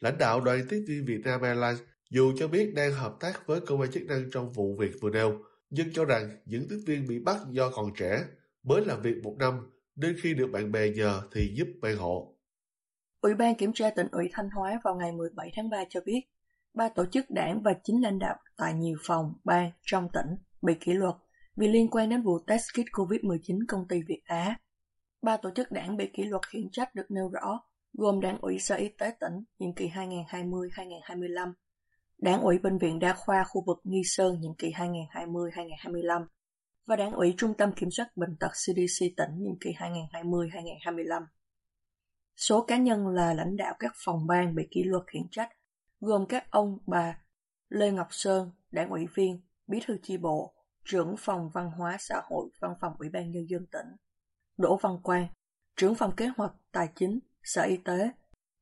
Lãnh 0.00 0.18
đạo 0.18 0.40
đoàn 0.40 0.66
tiếp 0.68 0.84
viên 0.88 1.04
Việt 1.04 1.20
Nam 1.24 1.40
Airlines 1.40 1.80
dù 2.10 2.32
cho 2.38 2.48
biết 2.48 2.74
đang 2.74 2.92
hợp 2.92 3.16
tác 3.20 3.46
với 3.46 3.60
cơ 3.60 3.74
quan 3.74 3.90
chức 3.90 4.02
năng 4.02 4.30
trong 4.30 4.52
vụ 4.52 4.76
việc 4.76 4.92
vừa 5.00 5.10
nêu, 5.10 5.42
nhưng 5.74 5.92
cho 5.92 6.04
rằng 6.04 6.30
những 6.44 6.66
tiếp 6.70 6.78
viên 6.86 7.06
bị 7.08 7.18
bắt 7.18 7.36
do 7.50 7.70
còn 7.70 7.92
trẻ, 7.96 8.24
mới 8.62 8.84
làm 8.86 9.02
việc 9.02 9.14
một 9.22 9.36
năm, 9.38 9.70
nên 9.96 10.16
khi 10.22 10.34
được 10.34 10.46
bạn 10.52 10.72
bè 10.72 10.88
nhờ 10.90 11.22
thì 11.32 11.54
giúp 11.54 11.68
ban 11.82 11.96
hộ. 11.96 12.36
Ủy 13.20 13.34
ban 13.34 13.54
Kiểm 13.54 13.72
tra 13.72 13.90
tỉnh 13.90 14.08
ủy 14.12 14.28
Thanh 14.32 14.50
Hóa 14.50 14.80
vào 14.84 14.94
ngày 14.94 15.12
17 15.12 15.50
tháng 15.56 15.70
3 15.70 15.84
cho 15.88 16.00
biết, 16.06 16.20
ba 16.74 16.88
tổ 16.88 17.06
chức 17.06 17.30
đảng 17.30 17.62
và 17.62 17.72
chính 17.84 18.02
lãnh 18.02 18.18
đạo 18.18 18.36
tại 18.56 18.74
nhiều 18.74 18.96
phòng, 19.06 19.34
ban 19.44 19.70
trong 19.82 20.08
tỉnh 20.12 20.36
bị 20.62 20.74
kỷ 20.74 20.92
luật 20.92 21.14
vì 21.56 21.68
liên 21.68 21.90
quan 21.90 22.08
đến 22.08 22.22
vụ 22.22 22.38
test 22.46 22.64
kit 22.72 22.92
COVID-19 22.92 23.64
công 23.68 23.88
ty 23.88 24.02
Việt 24.08 24.22
Á. 24.24 24.56
Ba 25.22 25.36
tổ 25.36 25.50
chức 25.56 25.72
đảng 25.72 25.96
bị 25.96 26.10
kỷ 26.12 26.24
luật 26.24 26.48
khiển 26.48 26.70
trách 26.72 26.94
được 26.94 27.10
nêu 27.10 27.28
rõ, 27.28 27.60
gồm 27.92 28.20
Đảng 28.20 28.38
ủy 28.40 28.58
Sở 28.58 28.74
Y 28.74 28.88
tế 28.88 29.10
tỉnh 29.20 29.44
nhiệm 29.58 29.74
kỳ 29.74 29.88
2020-2025, 29.88 31.52
Đảng 32.22 32.42
ủy 32.42 32.58
Bệnh 32.58 32.78
viện 32.78 32.98
Đa 32.98 33.14
khoa 33.14 33.44
khu 33.44 33.64
vực 33.66 33.80
Nghi 33.84 34.02
Sơn 34.04 34.40
nhiệm 34.40 34.54
kỳ 34.54 34.70
2020-2025 34.70 36.26
và 36.86 36.96
Đảng 36.96 37.12
ủy 37.12 37.34
Trung 37.38 37.54
tâm 37.54 37.72
Kiểm 37.72 37.90
soát 37.90 38.16
Bệnh 38.16 38.36
tật 38.40 38.48
CDC 38.48 39.06
tỉnh 39.16 39.30
nhiệm 39.38 39.58
kỳ 39.60 39.70
2020-2025. 39.70 41.22
Số 42.36 42.64
cá 42.64 42.76
nhân 42.76 43.08
là 43.08 43.34
lãnh 43.34 43.56
đạo 43.56 43.74
các 43.78 43.92
phòng 44.04 44.26
ban 44.26 44.54
bị 44.54 44.68
kỷ 44.70 44.82
luật 44.82 45.02
khiển 45.06 45.22
trách, 45.30 45.48
gồm 46.00 46.26
các 46.28 46.50
ông 46.50 46.78
bà 46.86 47.18
Lê 47.68 47.90
Ngọc 47.90 48.08
Sơn, 48.10 48.50
đảng 48.70 48.90
ủy 48.90 49.06
viên, 49.14 49.40
bí 49.66 49.80
thư 49.86 49.98
chi 50.02 50.16
bộ, 50.16 50.54
trưởng 50.84 51.14
phòng 51.18 51.50
văn 51.54 51.70
hóa 51.70 51.96
xã 52.00 52.20
hội 52.24 52.48
văn 52.60 52.74
phòng 52.80 52.92
Ủy 52.98 53.08
ban 53.08 53.30
Nhân 53.30 53.46
dân 53.48 53.66
tỉnh, 53.72 53.96
Đỗ 54.56 54.78
Văn 54.82 54.92
Quang, 55.02 55.26
trưởng 55.76 55.94
phòng 55.94 56.12
kế 56.16 56.26
hoạch 56.36 56.52
tài 56.72 56.88
chính, 56.94 57.18
Sở 57.42 57.62
Y 57.62 57.76
tế, 57.76 58.10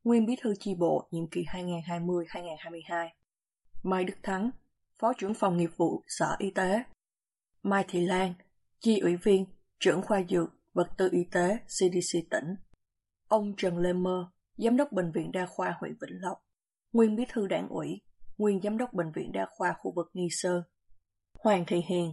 nguyên 0.04 0.26
bí 0.26 0.36
thư 0.42 0.54
chi 0.58 0.74
bộ 0.78 1.08
nhiệm 1.10 1.28
kỳ 1.30 1.44
2020-2022, 1.44 3.08
Mai 3.82 4.04
Đức 4.04 4.16
Thắng, 4.22 4.50
phó 4.98 5.12
trưởng 5.18 5.34
phòng 5.34 5.56
nghiệp 5.56 5.70
vụ 5.76 6.02
Sở 6.06 6.36
Y 6.38 6.50
tế, 6.50 6.82
Mai 7.62 7.84
Thị 7.88 8.00
Lan, 8.00 8.34
chi 8.80 8.98
ủy 8.98 9.16
viên, 9.16 9.46
trưởng 9.80 10.02
khoa 10.02 10.22
dược, 10.28 10.48
vật 10.72 10.88
tư 10.96 11.08
y 11.12 11.24
tế 11.32 11.56
CDC 11.66 12.18
tỉnh, 12.30 12.54
ông 13.28 13.54
Trần 13.56 13.78
Lê 13.78 13.92
Mơ, 13.92 14.30
giám 14.56 14.76
đốc 14.76 14.92
bệnh 14.92 15.12
viện 15.12 15.32
đa 15.32 15.46
khoa 15.46 15.76
huyện 15.80 15.92
Vĩnh 15.92 16.20
Lộc, 16.20 16.38
nguyên 16.92 17.16
bí 17.16 17.24
thư 17.32 17.46
đảng 17.46 17.68
ủy, 17.68 18.00
nguyên 18.38 18.60
giám 18.62 18.78
đốc 18.78 18.92
bệnh 18.92 19.12
viện 19.12 19.32
đa 19.32 19.46
khoa 19.50 19.74
khu 19.78 19.92
vực 19.96 20.10
Nghi 20.12 20.28
Sơn, 20.30 20.62
Hoàng 21.38 21.64
Thị 21.66 21.80
Hiền, 21.88 22.12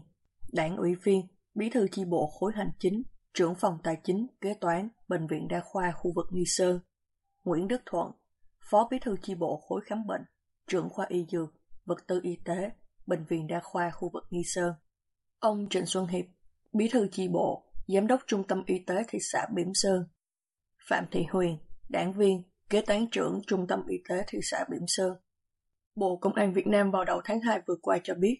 đảng 0.53 0.77
ủy 0.77 0.95
viên, 1.03 1.27
bí 1.55 1.69
thư 1.69 1.87
chi 1.91 2.05
bộ 2.05 2.27
khối 2.27 2.51
hành 2.55 2.71
chính, 2.79 3.03
trưởng 3.33 3.55
phòng 3.55 3.77
tài 3.83 3.97
chính, 4.03 4.27
kế 4.41 4.53
toán, 4.53 4.89
bệnh 5.07 5.27
viện 5.27 5.47
đa 5.47 5.61
khoa 5.65 5.91
khu 5.91 6.11
vực 6.15 6.25
Nghi 6.31 6.43
Sơn, 6.45 6.79
Nguyễn 7.43 7.67
Đức 7.67 7.81
Thuận, 7.85 8.11
phó 8.71 8.87
bí 8.91 8.97
thư 9.01 9.15
chi 9.21 9.35
bộ 9.35 9.61
khối 9.67 9.81
khám 9.85 10.07
bệnh, 10.07 10.21
trưởng 10.67 10.89
khoa 10.89 11.05
y 11.09 11.25
dược, 11.31 11.56
vật 11.87 12.07
tư 12.07 12.19
y 12.23 12.37
tế, 12.45 12.71
bệnh 13.07 13.25
viện 13.25 13.47
đa 13.47 13.59
khoa 13.63 13.89
khu 13.89 14.09
vực 14.13 14.23
Nghi 14.29 14.43
Sơn. 14.45 14.73
Ông 15.39 15.67
Trịnh 15.69 15.85
Xuân 15.85 16.07
Hiệp, 16.07 16.25
bí 16.73 16.89
thư 16.91 17.07
chi 17.11 17.27
bộ, 17.27 17.63
giám 17.87 18.07
đốc 18.07 18.21
trung 18.27 18.47
tâm 18.47 18.63
y 18.65 18.79
tế 18.79 19.03
thị 19.07 19.19
xã 19.21 19.47
Bỉm 19.55 19.71
Sơn. 19.73 20.07
Phạm 20.89 21.05
Thị 21.11 21.25
Huyền, 21.31 21.57
đảng 21.89 22.13
viên, 22.13 22.43
kế 22.69 22.81
toán 22.81 23.07
trưởng 23.11 23.41
trung 23.47 23.67
tâm 23.67 23.83
y 23.87 23.97
tế 24.09 24.23
thị 24.27 24.39
xã 24.41 24.65
Bỉm 24.69 24.83
Sơn. 24.87 25.17
Bộ 25.95 26.17
Công 26.21 26.33
an 26.33 26.53
Việt 26.53 26.67
Nam 26.67 26.91
vào 26.91 27.05
đầu 27.05 27.21
tháng 27.23 27.39
2 27.41 27.61
vừa 27.67 27.75
qua 27.81 27.97
cho 28.03 28.13
biết, 28.15 28.37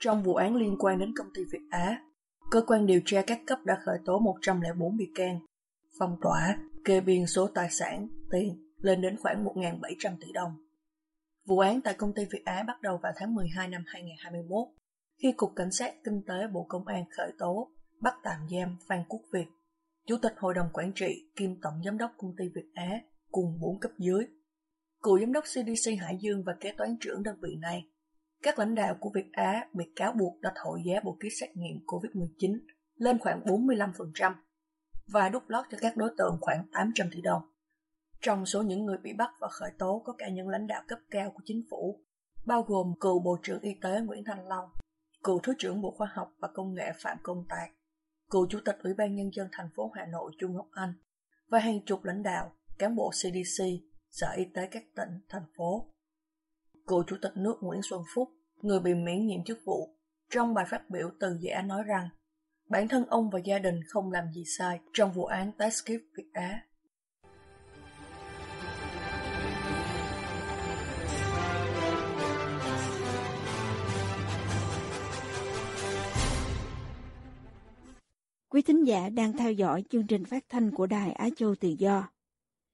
trong 0.00 0.22
vụ 0.22 0.34
án 0.34 0.56
liên 0.56 0.76
quan 0.78 0.98
đến 0.98 1.12
công 1.16 1.28
ty 1.34 1.42
Việt 1.52 1.62
Á, 1.70 2.02
cơ 2.50 2.62
quan 2.66 2.86
điều 2.86 3.00
tra 3.04 3.22
các 3.26 3.40
cấp 3.46 3.58
đã 3.64 3.78
khởi 3.86 3.98
tố 4.04 4.18
104 4.18 4.96
bị 4.96 5.12
can 5.14 5.38
phong 5.98 6.16
tỏa, 6.22 6.58
kê 6.84 7.00
biên 7.00 7.26
số 7.26 7.46
tài 7.54 7.70
sản, 7.70 8.08
tiền 8.30 8.72
lên 8.76 9.00
đến 9.00 9.16
khoảng 9.16 9.44
1.700 9.44 10.16
tỷ 10.20 10.32
đồng. 10.32 10.67
Vụ 11.48 11.58
án 11.58 11.80
tại 11.80 11.94
công 11.94 12.14
ty 12.14 12.22
Việt 12.32 12.42
Á 12.44 12.64
bắt 12.66 12.82
đầu 12.82 12.98
vào 13.02 13.12
tháng 13.16 13.34
12 13.34 13.68
năm 13.68 13.82
2021, 13.86 14.68
khi 15.22 15.32
Cục 15.36 15.52
Cảnh 15.56 15.72
sát 15.72 15.94
Kinh 16.04 16.22
tế 16.28 16.34
Bộ 16.52 16.66
Công 16.68 16.86
an 16.86 17.04
khởi 17.16 17.32
tố, 17.38 17.70
bắt 18.00 18.14
tạm 18.24 18.40
giam 18.50 18.76
Phan 18.88 19.04
Quốc 19.08 19.20
Việt, 19.32 19.46
Chủ 20.06 20.16
tịch 20.22 20.32
Hội 20.36 20.54
đồng 20.54 20.68
Quản 20.72 20.92
trị 20.94 21.30
kiêm 21.36 21.60
Tổng 21.60 21.82
Giám 21.84 21.98
đốc 21.98 22.10
Công 22.16 22.34
ty 22.38 22.44
Việt 22.54 22.70
Á 22.74 23.00
cùng 23.30 23.58
bốn 23.60 23.80
cấp 23.80 23.90
dưới. 23.98 24.26
Cựu 25.02 25.20
Giám 25.20 25.32
đốc 25.32 25.44
CDC 25.44 25.90
Hải 26.00 26.18
Dương 26.20 26.42
và 26.46 26.54
kế 26.60 26.72
toán 26.76 26.96
trưởng 27.00 27.22
đơn 27.22 27.36
vị 27.42 27.56
này. 27.60 27.84
Các 28.42 28.58
lãnh 28.58 28.74
đạo 28.74 28.96
của 29.00 29.10
Việt 29.14 29.32
Á 29.32 29.68
bị 29.72 29.84
cáo 29.96 30.12
buộc 30.12 30.40
đã 30.40 30.52
thổi 30.64 30.80
giá 30.84 31.00
bộ 31.04 31.12
kit 31.12 31.32
xét 31.40 31.56
nghiệm 31.56 31.76
COVID-19 31.86 32.58
lên 32.94 33.18
khoảng 33.18 33.42
45% 33.44 34.32
và 35.12 35.28
đút 35.28 35.42
lót 35.46 35.64
cho 35.70 35.78
các 35.80 35.96
đối 35.96 36.10
tượng 36.18 36.38
khoảng 36.40 36.66
800 36.72 37.08
tỷ 37.12 37.20
đồng. 37.20 37.42
Trong 38.20 38.46
số 38.46 38.62
những 38.62 38.84
người 38.84 38.98
bị 38.98 39.12
bắt 39.12 39.30
và 39.40 39.48
khởi 39.50 39.70
tố 39.78 40.02
có 40.04 40.12
cả 40.18 40.28
những 40.28 40.48
lãnh 40.48 40.66
đạo 40.66 40.82
cấp 40.88 40.98
cao 41.10 41.30
của 41.30 41.42
chính 41.44 41.62
phủ, 41.70 42.04
bao 42.46 42.62
gồm 42.62 42.94
cựu 43.00 43.20
Bộ 43.20 43.38
trưởng 43.42 43.60
Y 43.60 43.74
tế 43.82 44.00
Nguyễn 44.00 44.24
Thanh 44.24 44.48
Long, 44.48 44.68
cựu 45.24 45.40
Thứ 45.42 45.52
trưởng 45.58 45.80
Bộ 45.82 45.94
Khoa 45.98 46.08
học 46.12 46.32
và 46.38 46.48
Công 46.54 46.74
nghệ 46.74 46.92
Phạm 47.02 47.16
Công 47.22 47.44
Tạc, 47.48 47.70
cựu 48.30 48.46
Chủ 48.50 48.58
tịch 48.64 48.76
Ủy 48.82 48.94
ban 48.94 49.14
Nhân 49.14 49.30
dân 49.36 49.48
thành 49.52 49.68
phố 49.76 49.92
Hà 49.94 50.06
Nội 50.06 50.32
Trung 50.38 50.54
Ngọc 50.54 50.68
Anh 50.72 50.94
và 51.48 51.58
hàng 51.58 51.84
chục 51.86 52.04
lãnh 52.04 52.22
đạo, 52.22 52.52
cán 52.78 52.96
bộ 52.96 53.10
CDC, 53.10 53.64
Sở 54.10 54.26
Y 54.36 54.44
tế 54.54 54.68
các 54.70 54.82
tỉnh, 54.96 55.20
thành 55.28 55.46
phố. 55.56 55.94
Cựu 56.86 57.02
Chủ 57.06 57.16
tịch 57.22 57.32
nước 57.36 57.58
Nguyễn 57.60 57.80
Xuân 57.90 58.02
Phúc, 58.14 58.28
người 58.62 58.80
bị 58.80 58.94
miễn 58.94 59.26
nhiệm 59.26 59.44
chức 59.44 59.58
vụ, 59.64 59.96
trong 60.30 60.54
bài 60.54 60.64
phát 60.68 60.90
biểu 60.90 61.10
từ 61.20 61.38
giả 61.40 61.62
nói 61.62 61.82
rằng 61.82 62.08
bản 62.68 62.88
thân 62.88 63.06
ông 63.06 63.30
và 63.30 63.38
gia 63.44 63.58
đình 63.58 63.80
không 63.88 64.12
làm 64.12 64.24
gì 64.32 64.44
sai 64.58 64.80
trong 64.92 65.12
vụ 65.12 65.24
án 65.24 65.52
test 65.58 65.84
kit 65.84 66.16
Việt 66.16 66.30
Á. 66.32 66.67
Quý 78.50 78.62
thính 78.62 78.84
giả 78.84 79.08
đang 79.08 79.32
theo 79.32 79.52
dõi 79.52 79.84
chương 79.90 80.06
trình 80.06 80.24
phát 80.24 80.44
thanh 80.48 80.70
của 80.70 80.86
Đài 80.86 81.12
Á 81.12 81.28
Châu 81.36 81.54
Tự 81.54 81.68
Do. 81.68 82.08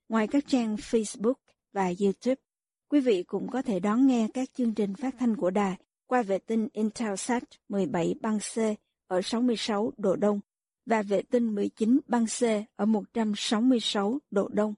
Ngoài 0.08 0.26
các 0.26 0.44
trang 0.46 0.74
Facebook 0.74 1.34
và 1.72 1.92
YouTube, 2.00 2.40
quý 2.88 3.00
vị 3.00 3.22
cũng 3.22 3.50
có 3.50 3.62
thể 3.62 3.80
đón 3.80 4.06
nghe 4.06 4.28
các 4.34 4.48
chương 4.54 4.74
trình 4.74 4.94
phát 4.94 5.14
thanh 5.18 5.36
của 5.36 5.50
đài 5.50 5.76
qua 6.06 6.22
vệ 6.22 6.38
tinh 6.38 6.68
Intelsat 6.72 7.42
17 7.68 8.14
băng 8.20 8.38
C 8.38 8.58
ở 9.06 9.22
66 9.22 9.92
độ 9.96 10.16
Đông 10.16 10.40
và 10.86 11.02
vệ 11.02 11.22
tinh 11.22 11.54
19 11.54 12.00
băng 12.08 12.26
C 12.26 12.42
ở 12.76 12.86
166 12.86 14.18
độ 14.30 14.48
Đông. 14.48 14.74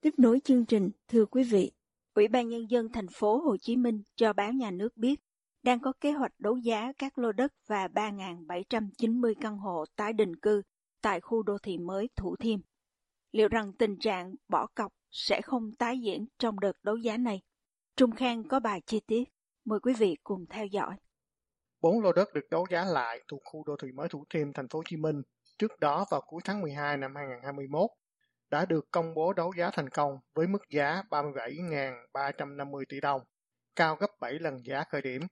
Tiếp 0.00 0.14
nối 0.16 0.40
chương 0.44 0.64
trình, 0.64 0.90
thưa 1.08 1.26
quý 1.26 1.42
vị, 1.44 1.70
Ủy 2.14 2.28
ban 2.28 2.48
Nhân 2.48 2.70
dân 2.70 2.88
thành 2.92 3.08
phố 3.08 3.38
Hồ 3.38 3.56
Chí 3.56 3.76
Minh 3.76 4.02
cho 4.16 4.32
báo 4.32 4.52
nhà 4.52 4.70
nước 4.70 4.96
biết 4.96 5.20
đang 5.66 5.80
có 5.80 5.92
kế 6.00 6.12
hoạch 6.12 6.32
đấu 6.38 6.56
giá 6.56 6.92
các 6.98 7.18
lô 7.18 7.32
đất 7.32 7.52
và 7.66 7.88
3.790 7.88 9.34
căn 9.40 9.58
hộ 9.58 9.84
tái 9.96 10.12
định 10.12 10.36
cư 10.36 10.62
tại 11.00 11.20
khu 11.20 11.42
đô 11.42 11.58
thị 11.58 11.78
mới 11.78 12.08
Thủ 12.16 12.36
Thiêm. 12.36 12.60
Liệu 13.32 13.48
rằng 13.48 13.72
tình 13.72 13.98
trạng 13.98 14.34
bỏ 14.48 14.66
cọc 14.66 14.92
sẽ 15.10 15.40
không 15.42 15.72
tái 15.78 16.00
diễn 16.00 16.26
trong 16.38 16.60
đợt 16.60 16.72
đấu 16.82 16.96
giá 16.96 17.16
này? 17.16 17.42
Trung 17.96 18.10
Khang 18.16 18.48
có 18.48 18.60
bài 18.60 18.80
chi 18.86 19.00
tiết. 19.06 19.24
Mời 19.64 19.80
quý 19.80 19.94
vị 19.98 20.16
cùng 20.24 20.46
theo 20.50 20.66
dõi. 20.66 20.96
Bốn 21.80 22.02
lô 22.02 22.12
đất 22.12 22.34
được 22.34 22.50
đấu 22.50 22.66
giá 22.70 22.84
lại 22.84 23.22
thuộc 23.28 23.40
khu 23.44 23.64
đô 23.66 23.76
thị 23.82 23.92
mới 23.92 24.08
Thủ 24.08 24.24
Thiêm, 24.30 24.52
thành 24.52 24.68
phố 24.68 24.78
Hồ 24.78 24.82
Chí 24.86 24.96
Minh 24.96 25.22
trước 25.58 25.80
đó 25.80 26.06
vào 26.10 26.20
cuối 26.26 26.40
tháng 26.44 26.60
12 26.60 26.96
năm 26.96 27.14
2021 27.16 27.90
đã 28.50 28.66
được 28.66 28.90
công 28.90 29.14
bố 29.14 29.32
đấu 29.32 29.52
giá 29.56 29.70
thành 29.72 29.88
công 29.88 30.18
với 30.34 30.46
mức 30.46 30.62
giá 30.70 31.02
37.350 31.10 32.84
tỷ 32.88 33.00
đồng, 33.00 33.20
cao 33.76 33.96
gấp 33.96 34.10
7 34.20 34.32
lần 34.32 34.66
giá 34.66 34.84
khởi 34.90 35.02
điểm. 35.02 35.22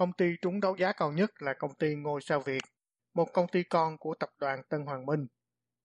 Công 0.00 0.12
ty 0.12 0.26
trúng 0.42 0.60
đấu 0.60 0.76
giá 0.76 0.92
cao 0.92 1.12
nhất 1.12 1.30
là 1.38 1.54
công 1.58 1.74
ty 1.74 1.94
Ngôi 1.94 2.20
sao 2.22 2.40
Việt, 2.40 2.62
một 3.14 3.32
công 3.32 3.48
ty 3.48 3.62
con 3.62 3.98
của 3.98 4.14
tập 4.20 4.28
đoàn 4.38 4.62
Tân 4.68 4.82
Hoàng 4.82 5.06
Minh, 5.06 5.26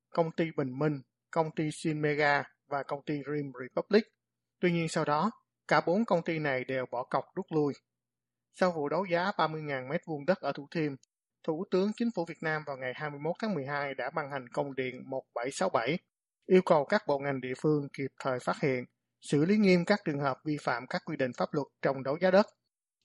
công 0.10 0.32
ty 0.32 0.46
Bình 0.58 0.80
Minh, 0.80 1.02
công 1.32 1.52
ty 1.56 1.70
Sinmega 1.72 2.44
và 2.68 2.84
công 2.84 3.04
ty 3.06 3.14
Dream 3.14 3.52
Republic. 3.62 4.04
Tuy 4.60 4.72
nhiên 4.72 4.88
sau 4.90 5.06
đó, 5.06 5.32
cả 5.68 5.82
bốn 5.88 6.06
công 6.06 6.24
ty 6.24 6.40
này 6.40 6.64
đều 6.64 6.86
bỏ 6.92 7.04
cọc 7.04 7.26
rút 7.36 7.46
lui. 7.50 7.74
Sau 8.54 8.72
vụ 8.72 8.90
đấu 8.90 9.06
giá 9.06 9.32
30.000 9.38 9.88
m2 9.88 10.26
đất 10.26 10.40
ở 10.40 10.52
Thủ 10.52 10.68
Thiêm, 10.72 10.96
Thủ 11.44 11.66
tướng 11.72 11.92
Chính 11.96 12.10
phủ 12.16 12.26
Việt 12.26 12.44
Nam 12.44 12.64
vào 12.68 12.78
ngày 12.78 12.94
21 12.96 13.36
tháng 13.42 13.54
12 13.54 13.94
đã 13.94 14.10
ban 14.16 14.32
hành 14.32 14.48
công 14.54 14.76
điện 14.76 15.10
1767, 15.10 15.98
yêu 16.46 16.62
cầu 16.66 16.86
các 16.86 17.04
bộ 17.08 17.20
ngành 17.20 17.42
địa 17.42 17.54
phương 17.62 17.88
kịp 17.98 18.12
thời 18.20 18.40
phát 18.40 18.56
hiện, 18.62 18.86
xử 19.22 19.46
lý 19.46 19.58
nghiêm 19.58 19.86
các 19.86 20.00
trường 20.06 20.20
hợp 20.20 20.38
vi 20.46 20.58
phạm 20.62 20.88
các 20.88 21.02
quy 21.06 21.18
định 21.18 21.32
pháp 21.38 21.50
luật 21.54 21.68
trong 21.82 22.04
đấu 22.04 22.18
giá 22.22 22.32
đất, 22.32 22.46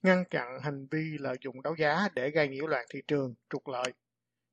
ngăn 0.02 0.24
chặn 0.30 0.60
hành 0.62 0.86
vi 0.90 1.16
lợi 1.18 1.36
dụng 1.40 1.62
đấu 1.62 1.74
giá 1.78 2.08
để 2.14 2.30
gây 2.30 2.48
nhiễu 2.48 2.66
loạn 2.66 2.86
thị 2.92 3.00
trường, 3.08 3.34
trục 3.50 3.68
lợi. 3.68 3.92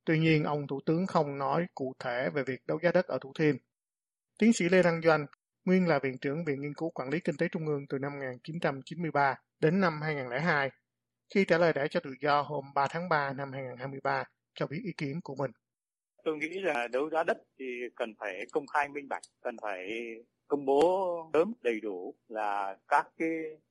Tuy 0.05 0.19
nhiên, 0.19 0.43
ông 0.43 0.67
Thủ 0.67 0.79
tướng 0.85 1.05
không 1.07 1.37
nói 1.37 1.65
cụ 1.75 1.93
thể 1.99 2.29
về 2.33 2.43
việc 2.43 2.59
đấu 2.67 2.79
giá 2.83 2.91
đất 2.91 3.05
ở 3.05 3.17
Thủ 3.21 3.31
Thiêm. 3.39 3.55
Tiến 4.39 4.53
sĩ 4.53 4.69
Lê 4.69 4.83
Đăng 4.83 5.01
Doanh, 5.01 5.25
nguyên 5.65 5.87
là 5.87 5.99
Viện 6.03 6.17
trưởng 6.21 6.45
Viện 6.45 6.61
Nghiên 6.61 6.73
cứu 6.73 6.89
Quản 6.89 7.09
lý 7.09 7.19
Kinh 7.19 7.37
tế 7.37 7.47
Trung 7.51 7.67
ương 7.67 7.87
từ 7.89 7.97
năm 7.99 8.11
1993 8.11 9.35
đến 9.59 9.79
năm 9.79 10.01
2002, 10.01 10.69
khi 11.33 11.45
trả 11.45 11.57
lời 11.57 11.73
để 11.75 11.87
cho 11.89 11.99
tự 11.99 12.09
do 12.21 12.41
hôm 12.41 12.65
3 12.75 12.87
tháng 12.89 13.09
3 13.09 13.33
năm 13.33 13.51
2023 13.51 14.23
cho 14.55 14.67
biết 14.67 14.79
ý 14.83 14.91
kiến 14.97 15.19
của 15.23 15.35
mình. 15.35 15.51
Tôi 16.23 16.37
nghĩ 16.37 16.59
là 16.59 16.87
đấu 16.87 17.09
giá 17.09 17.23
đất 17.23 17.37
thì 17.59 17.65
cần 17.95 18.13
phải 18.19 18.45
công 18.51 18.67
khai 18.67 18.89
minh 18.89 19.07
bạch, 19.09 19.23
cần 19.41 19.55
phải 19.61 19.87
công 20.47 20.65
bố 20.65 21.29
sớm 21.33 21.53
đầy 21.61 21.79
đủ 21.79 22.15
là 22.27 22.77
các 22.87 23.07
cái 23.17 23.29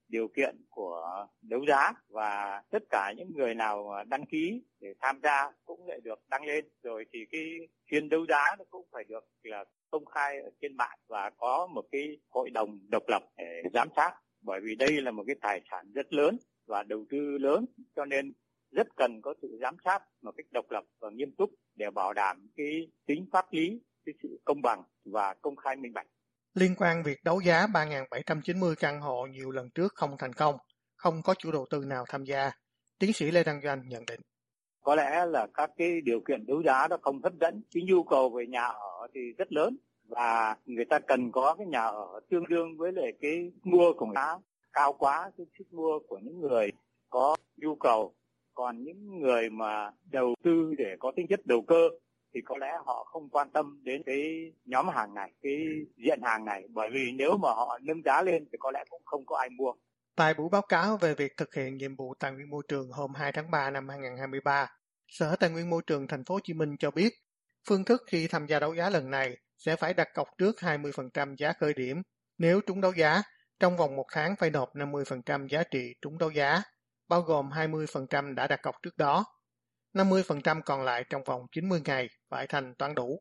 điều 0.09 0.28
kiện 0.28 0.56
của 0.68 1.26
đấu 1.42 1.61
giá 1.68 1.92
và 2.09 2.62
tất 2.71 2.83
cả 2.90 3.12
những 3.16 3.33
người 3.35 3.54
nào 3.54 4.04
đăng 4.09 4.26
ký 4.26 4.62
để 4.80 4.95
tham 5.00 5.21
gia 5.23 5.52
cũng 5.64 5.87
lại 5.87 6.00
được 6.04 6.21
đăng 6.28 6.45
lên 6.45 6.64
rồi 6.83 7.06
thì 7.12 7.26
cái 7.30 7.68
phiên 7.90 8.09
đấu 8.09 8.26
giá 8.28 8.56
nó 8.59 8.64
cũng 8.71 8.87
phải 8.92 9.04
được 9.04 9.25
là 9.42 9.64
công 9.90 10.04
khai 10.04 10.40
ở 10.40 10.50
trên 10.61 10.76
mạng 10.76 10.99
và 11.09 11.30
có 11.30 11.66
một 11.66 11.85
cái 11.92 12.18
hội 12.28 12.50
đồng 12.50 12.78
độc 12.88 13.02
lập 13.09 13.23
để 13.37 13.62
giám 13.75 13.88
sát 13.97 14.12
bởi 14.40 14.61
vì 14.61 14.75
đây 14.75 15.00
là 15.00 15.11
một 15.11 15.25
cái 15.26 15.37
tài 15.40 15.61
sản 15.71 15.92
rất 15.95 16.12
lớn 16.12 16.37
và 16.66 16.83
đầu 16.83 17.04
tư 17.11 17.38
lớn 17.38 17.64
cho 17.97 18.04
nên 18.04 18.33
rất 18.71 18.87
cần 18.97 19.23
có 19.23 19.35
sự 19.42 19.59
giám 19.61 19.76
sát 19.85 20.02
một 20.23 20.33
cách 20.37 20.47
độc 20.50 20.71
lập 20.71 20.85
và 21.00 21.11
nghiêm 21.11 21.33
túc 21.33 21.50
để 21.75 21.90
bảo 21.90 22.12
đảm 22.12 22.49
cái 22.56 22.88
tính 23.06 23.26
pháp 23.33 23.52
lý, 23.52 23.80
cái 24.04 24.14
sự 24.23 24.40
công 24.45 24.62
bằng 24.62 24.83
và 25.04 25.35
công 25.35 25.56
khai 25.56 25.76
minh 25.76 25.92
bạch. 25.92 26.06
Liên 26.56 26.75
quan 26.78 27.02
việc 27.02 27.25
đấu 27.25 27.40
giá 27.40 27.66
3.790 27.66 28.75
căn 28.78 29.00
hộ 29.00 29.26
nhiều 29.26 29.50
lần 29.50 29.70
trước 29.70 29.92
không 29.94 30.10
thành 30.18 30.32
công, 30.32 30.56
không 30.96 31.22
có 31.25 31.34
chủ 31.34 31.52
đầu 31.52 31.66
tư 31.70 31.84
nào 31.86 32.04
tham 32.08 32.25
gia, 32.25 32.50
tiến 32.98 33.12
sĩ 33.12 33.30
Lê 33.30 33.44
Đăng 33.44 33.60
Doanh 33.62 33.82
nhận 33.88 34.04
định. 34.06 34.20
Có 34.82 34.94
lẽ 34.94 35.26
là 35.26 35.46
các 35.54 35.70
cái 35.76 36.00
điều 36.00 36.20
kiện 36.20 36.46
đấu 36.46 36.62
giá 36.62 36.88
đó 36.88 36.96
không 37.02 37.22
hấp 37.22 37.32
dẫn, 37.40 37.62
cái 37.75 37.82
nhu 37.82 38.04
cầu 38.04 38.30
về 38.30 38.46
nhà 38.46 38.62
ở 38.66 39.06
thì 39.14 39.20
rất 39.38 39.52
lớn 39.52 39.76
và 40.08 40.56
người 40.64 40.84
ta 40.84 40.98
cần 40.98 41.32
có 41.32 41.54
cái 41.58 41.66
nhà 41.66 41.84
ở 41.84 42.20
tương 42.30 42.48
đương 42.48 42.76
với 42.76 42.92
lại 42.92 43.12
cái 43.20 43.52
mua 43.62 43.92
của 43.92 44.06
người 44.06 44.14
ta 44.14 44.38
cao 44.72 44.92
quá 44.92 45.30
cái 45.38 45.46
sức 45.58 45.72
mua 45.72 45.98
của 46.08 46.18
những 46.18 46.40
người 46.40 46.70
có 47.10 47.36
nhu 47.56 47.75
cầu 47.75 48.14
còn 48.54 48.84
những 48.84 49.20
người 49.20 49.50
mà 49.50 49.90
đầu 50.10 50.34
tư 50.44 50.75
để 50.78 50.96
có 50.98 51.12
tính 51.16 51.26
chất 51.26 51.46
đầu 51.46 51.62
cơ 51.62 51.88
thì 52.37 52.43
có 52.45 52.57
lẽ 52.61 52.73
họ 52.87 53.05
không 53.05 53.28
quan 53.28 53.50
tâm 53.50 53.81
đến 53.83 54.02
cái 54.07 54.52
nhóm 54.64 54.88
hàng 54.88 55.14
này, 55.14 55.33
cái 55.43 55.52
diện 55.97 56.21
hàng 56.23 56.45
này 56.45 56.64
bởi 56.69 56.88
vì 56.93 57.12
nếu 57.12 57.37
mà 57.37 57.49
họ 57.49 57.78
nâng 57.83 58.02
giá 58.02 58.23
lên 58.23 58.45
thì 58.52 58.59
có 58.61 58.71
lẽ 58.71 58.85
cũng 58.90 59.02
không 59.05 59.26
có 59.26 59.37
ai 59.37 59.49
mua. 59.50 59.73
Tại 60.16 60.35
buổi 60.35 60.49
báo 60.52 60.62
cáo 60.62 60.97
về 60.97 61.14
việc 61.14 61.37
thực 61.37 61.55
hiện 61.55 61.76
nhiệm 61.76 61.97
vụ 61.97 62.14
tài 62.14 62.33
nguyên 62.33 62.50
môi 62.50 62.62
trường 62.69 62.90
hôm 62.90 63.14
2 63.14 63.33
tháng 63.33 63.50
3 63.50 63.71
năm 63.71 63.88
2023, 63.88 64.66
Sở 65.09 65.37
Tài 65.37 65.50
nguyên 65.50 65.71
Môi 65.71 65.83
trường 65.87 66.09
Thành 66.09 66.25
phố 66.25 66.35
Hồ 66.35 66.40
Chí 66.45 66.55
Minh 66.55 66.76
cho 66.78 66.90
biết, 66.90 67.12
phương 67.69 67.85
thức 67.85 68.02
khi 68.11 68.28
tham 68.28 68.47
gia 68.47 68.61
đấu 68.61 68.75
giá 68.75 68.90
lần 68.90 69.11
này 69.11 69.37
sẽ 69.57 69.76
phải 69.76 69.95
đặt 69.95 70.09
cọc 70.14 70.28
trước 70.38 70.57
20% 70.59 71.35
giá 71.37 71.52
khởi 71.52 71.75
điểm. 71.75 72.02
Nếu 72.38 72.61
trúng 72.61 72.81
đấu 72.81 72.93
giá, 72.97 73.23
trong 73.61 73.76
vòng 73.76 73.97
một 73.97 74.07
tháng 74.12 74.37
phải 74.37 74.50
nộp 74.50 74.75
50% 74.75 75.47
giá 75.49 75.62
trị 75.62 75.95
trúng 76.02 76.19
đấu 76.19 76.31
giá, 76.31 76.62
bao 77.09 77.21
gồm 77.21 77.50
20% 77.50 78.35
đã 78.35 78.47
đặt 78.47 78.62
cọc 78.62 78.75
trước 78.83 78.97
đó. 78.97 79.25
50% 79.97 80.62
còn 80.62 80.83
lại 80.83 81.05
trong 81.11 81.25
vòng 81.25 81.47
90 81.53 81.81
ngày 81.85 82.09
phải 82.29 82.47
thanh 82.47 82.75
toán 82.75 82.95
đủ. 82.95 83.21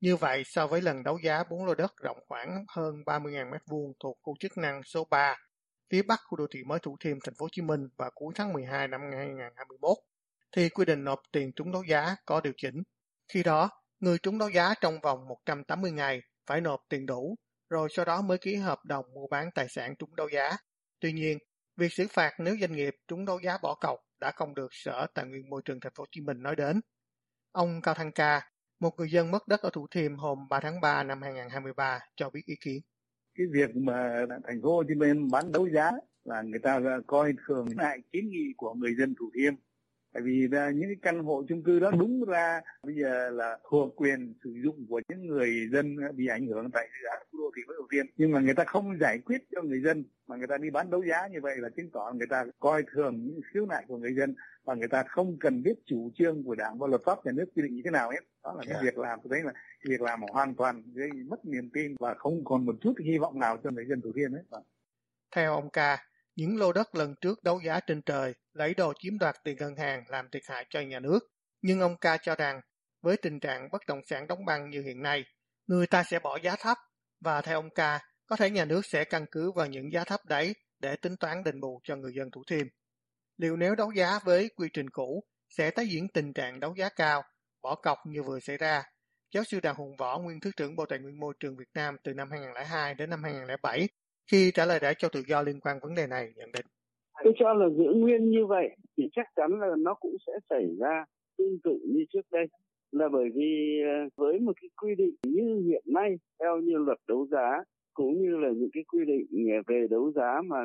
Như 0.00 0.16
vậy, 0.16 0.42
so 0.46 0.66
với 0.66 0.80
lần 0.80 1.02
đấu 1.02 1.18
giá 1.22 1.44
4 1.50 1.66
lô 1.66 1.74
đất 1.74 1.92
rộng 2.02 2.18
khoảng 2.28 2.64
hơn 2.68 2.94
30.000 3.06 3.50
m2 3.50 3.92
thuộc 4.00 4.18
khu 4.22 4.34
chức 4.40 4.58
năng 4.58 4.82
số 4.82 5.06
3, 5.10 5.36
phía 5.90 6.02
bắc 6.02 6.20
khu 6.28 6.36
đô 6.36 6.46
thị 6.50 6.60
mới 6.66 6.78
Thủ 6.78 6.96
Thiêm, 7.00 7.16
thành 7.24 7.34
phố 7.38 7.44
Hồ 7.44 7.48
Chí 7.52 7.62
Minh 7.62 7.80
vào 7.96 8.10
cuối 8.14 8.32
tháng 8.36 8.52
12 8.52 8.88
năm 8.88 9.00
2021, 9.16 9.96
thì 10.56 10.68
quy 10.68 10.84
định 10.84 11.04
nộp 11.04 11.18
tiền 11.32 11.52
trúng 11.56 11.72
đấu 11.72 11.82
giá 11.88 12.16
có 12.26 12.40
điều 12.40 12.52
chỉnh. 12.56 12.82
Khi 13.32 13.42
đó, 13.42 13.70
người 14.00 14.18
trúng 14.18 14.38
đấu 14.38 14.50
giá 14.50 14.74
trong 14.80 15.00
vòng 15.00 15.28
180 15.28 15.90
ngày 15.90 16.20
phải 16.46 16.60
nộp 16.60 16.80
tiền 16.88 17.06
đủ, 17.06 17.36
rồi 17.70 17.88
sau 17.90 18.04
đó 18.04 18.22
mới 18.22 18.38
ký 18.38 18.54
hợp 18.54 18.78
đồng 18.84 19.04
mua 19.14 19.26
bán 19.30 19.50
tài 19.54 19.68
sản 19.68 19.94
trúng 19.98 20.16
đấu 20.16 20.28
giá. 20.32 20.56
Tuy 21.00 21.12
nhiên, 21.12 21.38
việc 21.76 21.92
xử 21.92 22.06
phạt 22.10 22.32
nếu 22.38 22.56
doanh 22.60 22.72
nghiệp 22.72 22.94
trúng 23.08 23.24
đấu 23.24 23.40
giá 23.40 23.58
bỏ 23.62 23.74
cọc 23.74 24.03
đã 24.20 24.30
không 24.30 24.54
được 24.54 24.68
Sở 24.70 25.06
Tài 25.14 25.24
nguyên 25.26 25.50
Môi 25.50 25.62
trường 25.64 25.80
Thành 25.80 25.92
phố 25.94 26.02
Hồ 26.02 26.06
Chí 26.10 26.20
Minh 26.20 26.42
nói 26.42 26.56
đến. 26.56 26.80
Ông 27.52 27.80
Cao 27.82 27.94
Thăng 27.94 28.12
Ca, 28.12 28.50
một 28.80 28.94
người 28.98 29.10
dân 29.10 29.30
mất 29.30 29.48
đất 29.48 29.60
ở 29.60 29.70
Thủ 29.72 29.86
Thiêm 29.90 30.16
hôm 30.16 30.48
3 30.48 30.60
tháng 30.60 30.80
3 30.80 31.02
năm 31.02 31.22
2023 31.22 32.00
cho 32.16 32.30
biết 32.30 32.42
ý 32.46 32.54
kiến. 32.60 32.80
Cái 33.34 33.46
việc 33.52 33.76
mà 33.76 34.26
thành 34.46 34.62
phố 34.62 34.76
Hồ 34.76 34.82
Chí 34.88 34.94
Minh 34.94 35.28
bán 35.32 35.52
đấu 35.52 35.68
giá 35.68 35.90
là 36.24 36.42
người 36.42 36.60
ta 36.62 36.80
coi 37.06 37.32
thường 37.46 37.66
lại 37.76 37.98
kiến 38.12 38.30
nghị 38.30 38.52
của 38.56 38.74
người 38.74 38.94
dân 38.98 39.14
Thủ 39.18 39.30
Thiêm 39.34 39.54
tại 40.14 40.22
vì 40.22 40.48
là 40.50 40.70
những 40.70 40.88
cái 40.88 40.96
căn 41.02 41.24
hộ 41.24 41.44
chung 41.48 41.62
cư 41.62 41.80
đó 41.80 41.90
đúng 41.90 42.24
ra 42.24 42.60
bây 42.82 42.94
giờ 42.94 43.30
là 43.30 43.58
thuộc 43.70 43.96
quyền 43.96 44.34
sử 44.44 44.50
dụng 44.64 44.86
của 44.88 45.00
những 45.08 45.26
người 45.26 45.68
dân 45.72 45.96
bị 46.14 46.26
ảnh 46.26 46.46
hưởng 46.46 46.70
tại 46.70 46.88
dự 47.02 47.08
án 47.08 47.18
khu 47.32 47.38
đô 47.38 47.50
thị 47.56 47.62
mới 47.66 47.76
đầu 47.78 47.86
tiên 47.90 48.06
nhưng 48.16 48.32
mà 48.32 48.40
người 48.40 48.54
ta 48.54 48.64
không 48.64 48.98
giải 49.00 49.18
quyết 49.24 49.38
cho 49.54 49.62
người 49.62 49.80
dân 49.84 50.04
mà 50.26 50.36
người 50.36 50.46
ta 50.46 50.58
đi 50.58 50.70
bán 50.70 50.90
đấu 50.90 51.02
giá 51.04 51.28
như 51.28 51.38
vậy 51.42 51.56
là 51.58 51.68
chứng 51.76 51.90
tỏ 51.90 52.12
người 52.14 52.26
ta 52.30 52.44
coi 52.60 52.82
thường 52.94 53.24
những 53.24 53.40
khiếu 53.52 53.66
nại 53.66 53.84
của 53.88 53.98
người 53.98 54.14
dân 54.14 54.34
và 54.64 54.74
người 54.74 54.88
ta 54.88 55.02
không 55.08 55.36
cần 55.40 55.62
biết 55.62 55.74
chủ 55.86 56.10
trương 56.14 56.44
của 56.44 56.54
đảng 56.54 56.78
và 56.78 56.86
luật 56.86 57.02
pháp 57.04 57.26
nhà 57.26 57.32
nước 57.32 57.44
quy 57.56 57.62
định 57.62 57.74
như 57.74 57.82
thế 57.84 57.90
nào 57.90 58.10
hết. 58.10 58.20
Đó 58.44 58.54
là 58.58 58.62
cái 58.68 58.82
việc 58.82 58.98
làm 58.98 59.18
tôi 59.22 59.30
thấy 59.30 59.42
là 59.42 59.52
việc 59.88 60.00
làm 60.00 60.20
hoàn 60.32 60.54
toàn 60.54 60.82
gây 60.94 61.10
mất 61.28 61.44
niềm 61.44 61.70
tin 61.74 61.94
và 62.00 62.14
không 62.14 62.44
còn 62.44 62.66
một 62.66 62.76
chút 62.80 62.94
hy 63.04 63.18
vọng 63.18 63.38
nào 63.38 63.56
cho 63.64 63.70
người 63.70 63.86
dân 63.88 64.00
thủ 64.00 64.12
thiêm 64.16 64.32
hết. 64.32 64.60
Theo 65.36 65.54
ông 65.54 65.70
ca 65.70 65.98
những 66.36 66.58
lô 66.58 66.72
đất 66.72 66.94
lần 66.94 67.14
trước 67.20 67.44
đấu 67.44 67.60
giá 67.64 67.80
trên 67.80 68.02
trời 68.02 68.34
lấy 68.54 68.74
đồ 68.74 68.92
chiếm 68.98 69.18
đoạt 69.18 69.36
tiền 69.44 69.56
ngân 69.56 69.76
hàng 69.76 70.04
làm 70.08 70.28
thiệt 70.32 70.42
hại 70.48 70.66
cho 70.70 70.80
nhà 70.80 71.00
nước. 71.00 71.18
Nhưng 71.62 71.80
ông 71.80 71.96
ca 71.96 72.16
cho 72.16 72.34
rằng, 72.34 72.60
với 73.02 73.16
tình 73.16 73.40
trạng 73.40 73.68
bất 73.72 73.86
động 73.86 74.00
sản 74.06 74.26
đóng 74.26 74.44
băng 74.44 74.70
như 74.70 74.82
hiện 74.82 75.02
nay, 75.02 75.24
người 75.66 75.86
ta 75.86 76.04
sẽ 76.04 76.18
bỏ 76.18 76.38
giá 76.42 76.56
thấp 76.56 76.78
và 77.20 77.40
theo 77.40 77.58
ông 77.58 77.70
ca, 77.74 78.00
có 78.26 78.36
thể 78.36 78.50
nhà 78.50 78.64
nước 78.64 78.86
sẽ 78.86 79.04
căn 79.04 79.26
cứ 79.30 79.52
vào 79.52 79.66
những 79.66 79.92
giá 79.92 80.04
thấp 80.04 80.20
đấy 80.26 80.54
để 80.80 80.96
tính 80.96 81.16
toán 81.16 81.44
đền 81.44 81.60
bù 81.60 81.80
cho 81.84 81.96
người 81.96 82.12
dân 82.16 82.30
Thủ 82.30 82.42
Thiêm. 82.50 82.66
Liệu 83.36 83.56
nếu 83.56 83.74
đấu 83.74 83.92
giá 83.92 84.18
với 84.24 84.50
quy 84.56 84.68
trình 84.72 84.90
cũ, 84.90 85.24
sẽ 85.48 85.70
tái 85.70 85.86
diễn 85.86 86.08
tình 86.08 86.32
trạng 86.32 86.60
đấu 86.60 86.74
giá 86.76 86.88
cao, 86.88 87.22
bỏ 87.62 87.74
cọc 87.74 87.98
như 88.06 88.22
vừa 88.22 88.40
xảy 88.40 88.56
ra. 88.56 88.82
Giáo 89.34 89.44
sư 89.44 89.60
Đào 89.60 89.74
Hùng 89.74 89.96
Võ, 89.98 90.18
nguyên 90.18 90.40
Thứ 90.40 90.50
trưởng 90.56 90.76
Bộ 90.76 90.86
Tài 90.86 90.98
nguyên 90.98 91.20
Môi 91.20 91.34
trường 91.40 91.56
Việt 91.56 91.68
Nam 91.74 91.96
từ 92.04 92.12
năm 92.14 92.30
2002 92.30 92.94
đến 92.94 93.10
năm 93.10 93.22
2007, 93.22 93.88
khi 94.30 94.50
trả 94.54 94.64
lời 94.64 94.80
đã 94.80 94.92
cho 94.98 95.08
tự 95.08 95.22
do 95.28 95.42
liên 95.42 95.60
quan 95.60 95.78
vấn 95.82 95.94
đề 95.94 96.06
này 96.06 96.32
nhận 96.36 96.52
định. 96.52 96.66
Tôi 97.22 97.32
cho 97.36 97.54
là 97.54 97.68
giữ 97.68 97.92
nguyên 97.94 98.30
như 98.30 98.46
vậy 98.46 98.76
thì 98.96 99.08
chắc 99.12 99.26
chắn 99.36 99.60
là 99.60 99.68
nó 99.78 99.94
cũng 99.94 100.16
sẽ 100.26 100.32
xảy 100.50 100.66
ra 100.78 101.04
tương 101.38 101.58
tự 101.64 101.78
như 101.88 102.04
trước 102.12 102.26
đây. 102.32 102.46
Là 102.92 103.08
bởi 103.08 103.28
vì 103.34 103.80
ờ, 103.84 104.08
với 104.16 104.40
một 104.40 104.52
cái 104.60 104.68
quy 104.82 104.94
định 104.94 105.14
như 105.22 105.62
hiện 105.66 105.82
nay, 105.86 106.16
theo 106.40 106.56
như 106.60 106.76
luật 106.78 106.98
đấu 107.08 107.26
giá 107.30 107.62
cũng 107.94 108.22
như 108.22 108.36
là 108.36 108.48
những 108.56 108.70
cái 108.72 108.84
quy 108.84 109.04
định 109.04 109.26
ờ, 109.52 109.62
về 109.66 109.86
đấu 109.90 110.12
giá 110.12 110.42
mà 110.46 110.56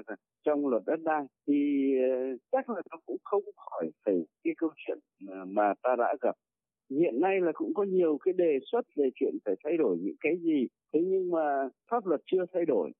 trong 0.46 0.68
luật 0.68 0.84
đất 0.86 1.00
đai 1.04 1.24
thì 1.48 1.92
ờ, 2.12 2.38
chắc 2.52 2.70
là 2.70 2.82
nó 2.92 2.98
cũng 3.06 3.18
không 3.24 3.44
khỏi 3.56 3.90
phải 4.06 4.16
cái 4.44 4.54
câu 4.58 4.70
chuyện 4.76 4.98
mà 5.48 5.74
ta 5.82 5.96
đã 5.96 6.16
gặp. 6.22 6.36
Hiện 6.90 7.22
nay 7.22 7.42
là 7.42 7.52
cũng 7.56 7.74
có 7.74 7.84
nhiều 7.84 8.18
cái 8.22 8.34
đề 8.34 8.60
xuất 8.72 8.86
về 8.96 9.10
chuyện 9.16 9.38
phải 9.46 9.56
thay 9.64 9.78
đổi 9.78 9.98
những 10.02 10.16
cái 10.20 10.38
gì, 10.42 10.68
thế 10.94 11.00
nhưng 11.04 11.32
mà 11.32 11.70
pháp 11.92 12.06
luật 12.06 12.22
chưa 12.26 12.46
thay 12.54 12.66
đổi. 12.66 12.92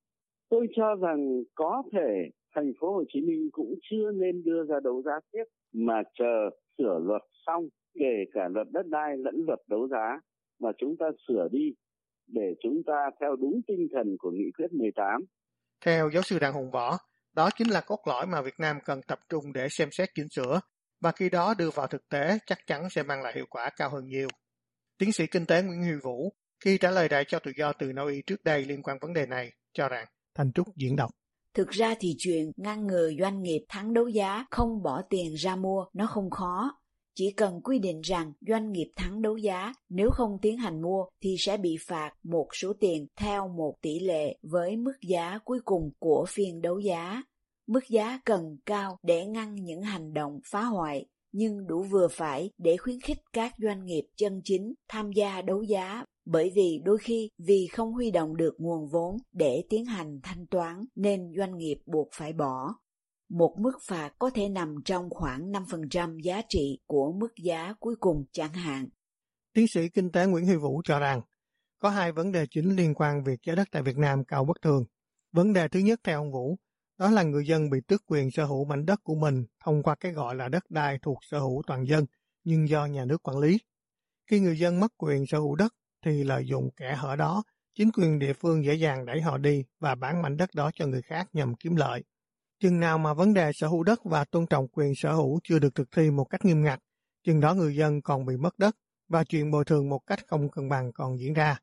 Tôi 0.48 0.66
cho 0.76 0.94
rằng 0.94 1.42
có 1.54 1.82
thể 1.92 2.30
thành 2.54 2.72
phố 2.80 2.92
Hồ 2.92 3.04
Chí 3.12 3.20
Minh 3.20 3.48
cũng 3.52 3.74
chưa 3.90 4.10
nên 4.10 4.44
đưa 4.44 4.64
ra 4.64 4.76
đấu 4.84 5.02
giá 5.02 5.12
tiếp 5.32 5.44
mà 5.72 6.02
chờ 6.18 6.50
sửa 6.78 6.98
luật 7.04 7.22
xong 7.46 7.68
kể 7.94 8.24
cả 8.32 8.48
luật 8.48 8.66
đất 8.70 8.86
đai 8.86 9.16
lẫn 9.18 9.44
luật 9.46 9.58
đấu 9.66 9.88
giá 9.88 10.20
mà 10.60 10.70
chúng 10.78 10.96
ta 10.98 11.06
sửa 11.28 11.48
đi 11.52 11.72
để 12.26 12.54
chúng 12.62 12.82
ta 12.86 13.10
theo 13.20 13.36
đúng 13.36 13.60
tinh 13.66 13.88
thần 13.94 14.16
của 14.18 14.30
nghị 14.30 14.50
quyết 14.58 14.72
18. 14.72 15.24
Theo 15.84 16.10
giáo 16.12 16.22
sư 16.22 16.38
Đặng 16.38 16.52
Hùng 16.52 16.70
Võ, 16.70 16.98
đó 17.32 17.50
chính 17.56 17.68
là 17.68 17.80
cốt 17.80 18.00
lõi 18.06 18.26
mà 18.26 18.42
Việt 18.42 18.60
Nam 18.60 18.76
cần 18.84 19.00
tập 19.08 19.18
trung 19.28 19.44
để 19.54 19.68
xem 19.70 19.88
xét 19.92 20.08
chỉnh 20.14 20.28
sửa 20.30 20.60
và 21.00 21.12
khi 21.12 21.30
đó 21.30 21.54
đưa 21.58 21.70
vào 21.74 21.86
thực 21.86 22.08
tế 22.08 22.38
chắc 22.46 22.58
chắn 22.66 22.90
sẽ 22.90 23.02
mang 23.02 23.22
lại 23.22 23.32
hiệu 23.36 23.46
quả 23.50 23.70
cao 23.76 23.90
hơn 23.90 24.06
nhiều. 24.06 24.28
Tiến 24.98 25.12
sĩ 25.12 25.26
kinh 25.26 25.46
tế 25.46 25.62
Nguyễn 25.62 25.82
Huy 25.82 25.96
Vũ 26.02 26.32
khi 26.64 26.78
trả 26.78 26.90
lời 26.90 27.08
đại 27.08 27.24
cho 27.24 27.38
tự 27.38 27.52
do 27.56 27.72
từ 27.72 27.92
Na 27.92 28.02
Uy 28.02 28.22
trước 28.26 28.44
đây 28.44 28.64
liên 28.64 28.82
quan 28.82 28.98
vấn 29.00 29.12
đề 29.12 29.26
này 29.26 29.52
cho 29.72 29.88
rằng 29.88 30.06
Thanh 30.34 30.52
Trúc 30.52 30.66
diễn 30.76 30.96
đọc 30.96 31.10
Thực 31.54 31.68
ra 31.68 31.94
thì 32.00 32.14
chuyện 32.18 32.52
ngăn 32.56 32.86
ngừa 32.86 33.10
doanh 33.20 33.42
nghiệp 33.42 33.64
thắng 33.68 33.94
đấu 33.94 34.08
giá, 34.08 34.44
không 34.50 34.82
bỏ 34.82 35.02
tiền 35.10 35.34
ra 35.34 35.56
mua, 35.56 35.84
nó 35.92 36.06
không 36.06 36.30
khó. 36.30 36.80
Chỉ 37.14 37.32
cần 37.32 37.60
quy 37.62 37.78
định 37.78 38.00
rằng 38.00 38.32
doanh 38.48 38.72
nghiệp 38.72 38.92
thắng 38.96 39.22
đấu 39.22 39.36
giá, 39.36 39.72
nếu 39.88 40.10
không 40.10 40.38
tiến 40.42 40.58
hành 40.58 40.82
mua 40.82 41.04
thì 41.22 41.36
sẽ 41.38 41.56
bị 41.56 41.76
phạt 41.86 42.12
một 42.22 42.48
số 42.52 42.72
tiền 42.80 43.06
theo 43.16 43.48
một 43.48 43.74
tỷ 43.82 44.00
lệ 44.00 44.36
với 44.42 44.76
mức 44.76 44.96
giá 45.08 45.38
cuối 45.44 45.58
cùng 45.64 45.90
của 45.98 46.24
phiên 46.28 46.62
đấu 46.62 46.78
giá. 46.78 47.22
Mức 47.66 47.88
giá 47.88 48.20
cần 48.24 48.56
cao 48.66 48.96
để 49.02 49.26
ngăn 49.26 49.54
những 49.54 49.82
hành 49.82 50.12
động 50.12 50.40
phá 50.44 50.62
hoại, 50.62 51.06
nhưng 51.32 51.66
đủ 51.66 51.82
vừa 51.82 52.08
phải 52.08 52.50
để 52.58 52.76
khuyến 52.76 53.00
khích 53.00 53.18
các 53.32 53.54
doanh 53.58 53.84
nghiệp 53.84 54.04
chân 54.16 54.40
chính 54.44 54.74
tham 54.88 55.12
gia 55.12 55.42
đấu 55.42 55.62
giá 55.62 56.04
bởi 56.32 56.52
vì 56.54 56.80
đôi 56.84 56.98
khi 56.98 57.30
vì 57.38 57.66
không 57.72 57.92
huy 57.92 58.10
động 58.10 58.36
được 58.36 58.54
nguồn 58.58 58.88
vốn 58.88 59.16
để 59.32 59.64
tiến 59.68 59.84
hành 59.84 60.20
thanh 60.22 60.46
toán 60.46 60.84
nên 60.94 61.32
doanh 61.38 61.56
nghiệp 61.56 61.76
buộc 61.86 62.08
phải 62.12 62.32
bỏ. 62.32 62.74
Một 63.30 63.54
mức 63.58 63.72
phạt 63.88 64.12
có 64.18 64.30
thể 64.30 64.48
nằm 64.48 64.74
trong 64.84 65.10
khoảng 65.10 65.52
5% 65.52 66.20
giá 66.20 66.42
trị 66.48 66.78
của 66.86 67.12
mức 67.12 67.28
giá 67.44 67.74
cuối 67.80 67.94
cùng 68.00 68.24
chẳng 68.32 68.52
hạn. 68.52 68.88
Tiến 69.52 69.66
sĩ 69.68 69.88
kinh 69.88 70.12
tế 70.12 70.26
Nguyễn 70.26 70.46
Huy 70.46 70.56
Vũ 70.56 70.82
cho 70.84 70.98
rằng, 70.98 71.20
có 71.78 71.90
hai 71.90 72.12
vấn 72.12 72.32
đề 72.32 72.46
chính 72.50 72.76
liên 72.76 72.94
quan 72.94 73.24
việc 73.24 73.40
giá 73.46 73.54
đất 73.54 73.68
tại 73.70 73.82
Việt 73.82 73.96
Nam 73.96 74.24
cao 74.24 74.44
bất 74.44 74.62
thường. 74.62 74.84
Vấn 75.32 75.52
đề 75.52 75.68
thứ 75.68 75.80
nhất 75.80 76.00
theo 76.04 76.20
ông 76.20 76.32
Vũ, 76.32 76.56
đó 76.98 77.10
là 77.10 77.22
người 77.22 77.46
dân 77.46 77.70
bị 77.70 77.78
tước 77.86 78.06
quyền 78.06 78.30
sở 78.30 78.44
hữu 78.44 78.64
mảnh 78.64 78.86
đất 78.86 79.00
của 79.02 79.14
mình 79.14 79.44
thông 79.64 79.82
qua 79.82 79.94
cái 80.00 80.12
gọi 80.12 80.34
là 80.34 80.48
đất 80.48 80.70
đai 80.70 80.98
thuộc 81.02 81.18
sở 81.22 81.38
hữu 81.38 81.62
toàn 81.66 81.86
dân, 81.86 82.06
nhưng 82.44 82.68
do 82.68 82.86
nhà 82.86 83.04
nước 83.04 83.22
quản 83.22 83.38
lý. 83.38 83.58
Khi 84.30 84.40
người 84.40 84.58
dân 84.58 84.80
mất 84.80 84.92
quyền 84.96 85.26
sở 85.26 85.38
hữu 85.38 85.54
đất 85.54 85.74
thì 86.04 86.24
lợi 86.24 86.46
dụng 86.46 86.70
kẻ 86.76 86.94
hở 86.94 87.16
đó, 87.16 87.42
chính 87.74 87.90
quyền 87.92 88.18
địa 88.18 88.32
phương 88.32 88.64
dễ 88.64 88.74
dàng 88.74 89.06
đẩy 89.06 89.20
họ 89.20 89.38
đi 89.38 89.64
và 89.80 89.94
bán 89.94 90.22
mảnh 90.22 90.36
đất 90.36 90.50
đó 90.54 90.70
cho 90.74 90.86
người 90.86 91.02
khác 91.02 91.28
nhằm 91.32 91.54
kiếm 91.54 91.76
lợi. 91.76 92.04
Chừng 92.60 92.80
nào 92.80 92.98
mà 92.98 93.14
vấn 93.14 93.34
đề 93.34 93.50
sở 93.54 93.68
hữu 93.68 93.82
đất 93.82 94.00
và 94.04 94.24
tôn 94.24 94.46
trọng 94.46 94.68
quyền 94.68 94.92
sở 94.96 95.12
hữu 95.12 95.40
chưa 95.44 95.58
được 95.58 95.74
thực 95.74 95.88
thi 95.96 96.10
một 96.10 96.24
cách 96.24 96.44
nghiêm 96.44 96.62
ngặt, 96.62 96.80
chừng 97.24 97.40
đó 97.40 97.54
người 97.54 97.76
dân 97.76 98.02
còn 98.02 98.26
bị 98.26 98.36
mất 98.36 98.58
đất 98.58 98.76
và 99.08 99.24
chuyện 99.24 99.50
bồi 99.50 99.64
thường 99.64 99.88
một 99.88 100.00
cách 100.06 100.26
không 100.26 100.50
cân 100.50 100.68
bằng 100.68 100.92
còn 100.92 101.18
diễn 101.18 101.34
ra. 101.34 101.58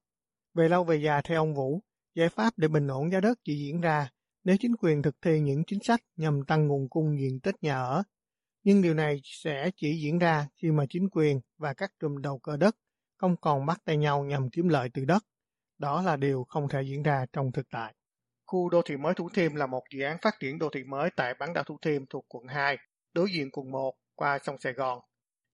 Về 0.54 0.70
lâu 0.70 0.84
về 0.84 0.96
dài 0.96 1.22
theo 1.28 1.42
ông 1.42 1.56
Vũ, 1.56 1.82
giải 2.16 2.30
pháp 2.30 2.54
để 2.58 2.68
bình 2.68 2.88
ổn 2.88 3.12
giá 3.12 3.20
đất 3.20 3.40
chỉ 3.44 3.58
diễn 3.58 3.82
ra 3.82 4.10
nếu 4.44 4.56
chính 4.60 4.76
quyền 4.76 5.02
thực 5.02 5.16
thi 5.22 5.40
những 5.40 5.64
chính 5.68 5.80
sách 5.84 6.00
nhằm 6.16 6.46
tăng 6.48 6.68
nguồn 6.68 6.90
cung 6.90 7.20
diện 7.20 7.40
tích 7.40 7.56
nhà 7.62 7.78
ở. 7.78 8.04
Nhưng 8.64 8.82
điều 8.82 8.94
này 8.94 9.20
sẽ 9.24 9.72
chỉ 9.76 10.00
diễn 10.02 10.20
ra 10.20 10.48
khi 10.62 10.72
mà 10.72 10.86
chính 10.90 11.10
quyền 11.10 11.40
và 11.58 11.74
các 11.74 11.92
trùm 12.00 12.22
đầu 12.22 12.40
cơ 12.40 12.58
đất 12.58 12.76
không 13.18 13.36
còn 13.42 13.66
bắt 13.66 13.82
tay 13.86 13.98
nhau 13.98 14.24
nhằm 14.24 14.50
kiếm 14.50 14.70
lợi 14.70 14.90
từ 14.94 15.06
đất. 15.06 15.24
Đó 15.78 16.02
là 16.02 16.16
điều 16.16 16.44
không 16.50 16.70
thể 16.70 16.82
diễn 16.82 17.04
ra 17.04 17.26
trong 17.34 17.52
thực 17.52 17.70
tại. 17.70 17.94
Khu 18.46 18.70
đô 18.70 18.82
thị 18.82 18.98
mới 18.98 19.14
Thủ 19.14 19.30
Thiêm 19.30 19.56
là 19.56 19.68
một 19.68 19.84
dự 19.94 20.04
án 20.04 20.18
phát 20.22 20.36
triển 20.40 20.60
đô 20.60 20.70
thị 20.70 20.84
mới 20.84 21.10
tại 21.16 21.34
bán 21.40 21.54
đảo 21.54 21.64
Thủ 21.64 21.78
Thiêm 21.82 22.06
thuộc 22.06 22.26
quận 22.30 22.48
2, 22.48 22.78
đối 23.14 23.32
diện 23.32 23.50
quận 23.52 23.72
1 23.72 23.94
qua 24.16 24.40
sông 24.44 24.58
Sài 24.60 24.74
Gòn. 24.74 25.00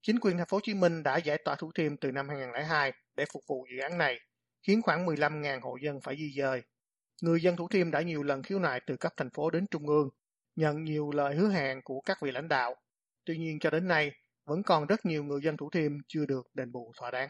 Chính 0.02 0.20
quyền 0.20 0.38
thành 0.38 0.48
phố 0.48 0.58
Hồ 0.58 0.62
Chí 0.64 0.74
Minh 0.74 1.04
đã 1.04 1.18
giải 1.18 1.38
tỏa 1.46 1.56
Thủ 1.56 1.72
Thiêm 1.76 1.98
từ 1.98 2.12
năm 2.12 2.30
2002 2.30 2.94
để 3.16 3.26
phục 3.34 3.44
vụ 3.48 3.66
dự 3.72 3.82
án 3.82 3.98
này, 3.98 4.20
khiến 4.68 4.82
khoảng 4.82 5.06
15.000 5.06 5.62
hộ 5.62 5.78
dân 5.84 6.02
phải 6.02 6.16
di 6.16 6.34
dời. 6.38 6.62
Người 7.22 7.42
dân 7.42 7.56
Thủ 7.56 7.68
Thiêm 7.68 7.92
đã 7.92 8.02
nhiều 8.02 8.24
lần 8.24 8.44
khiếu 8.44 8.60
nại 8.60 8.82
từ 8.88 8.98
cấp 8.98 9.14
thành 9.18 9.30
phố 9.30 9.50
đến 9.50 9.66
trung 9.72 9.88
ương, 9.88 10.10
nhận 10.56 10.84
nhiều 10.84 11.12
lời 11.12 11.36
hứa 11.36 11.50
hẹn 11.50 11.82
của 11.84 12.02
các 12.02 12.18
vị 12.22 12.32
lãnh 12.32 12.48
đạo. 12.48 12.76
Tuy 13.26 13.38
nhiên 13.38 13.60
cho 13.60 13.70
đến 13.70 13.88
nay, 13.88 14.12
vẫn 14.46 14.64
còn 14.64 14.86
rất 14.86 15.06
nhiều 15.06 15.24
người 15.24 15.42
dân 15.44 15.58
Thủ 15.58 15.70
Thiêm 15.70 15.92
chưa 16.08 16.26
được 16.26 16.48
đền 16.54 16.72
bù 16.72 16.92
thỏa 16.98 17.12
đáng. 17.12 17.30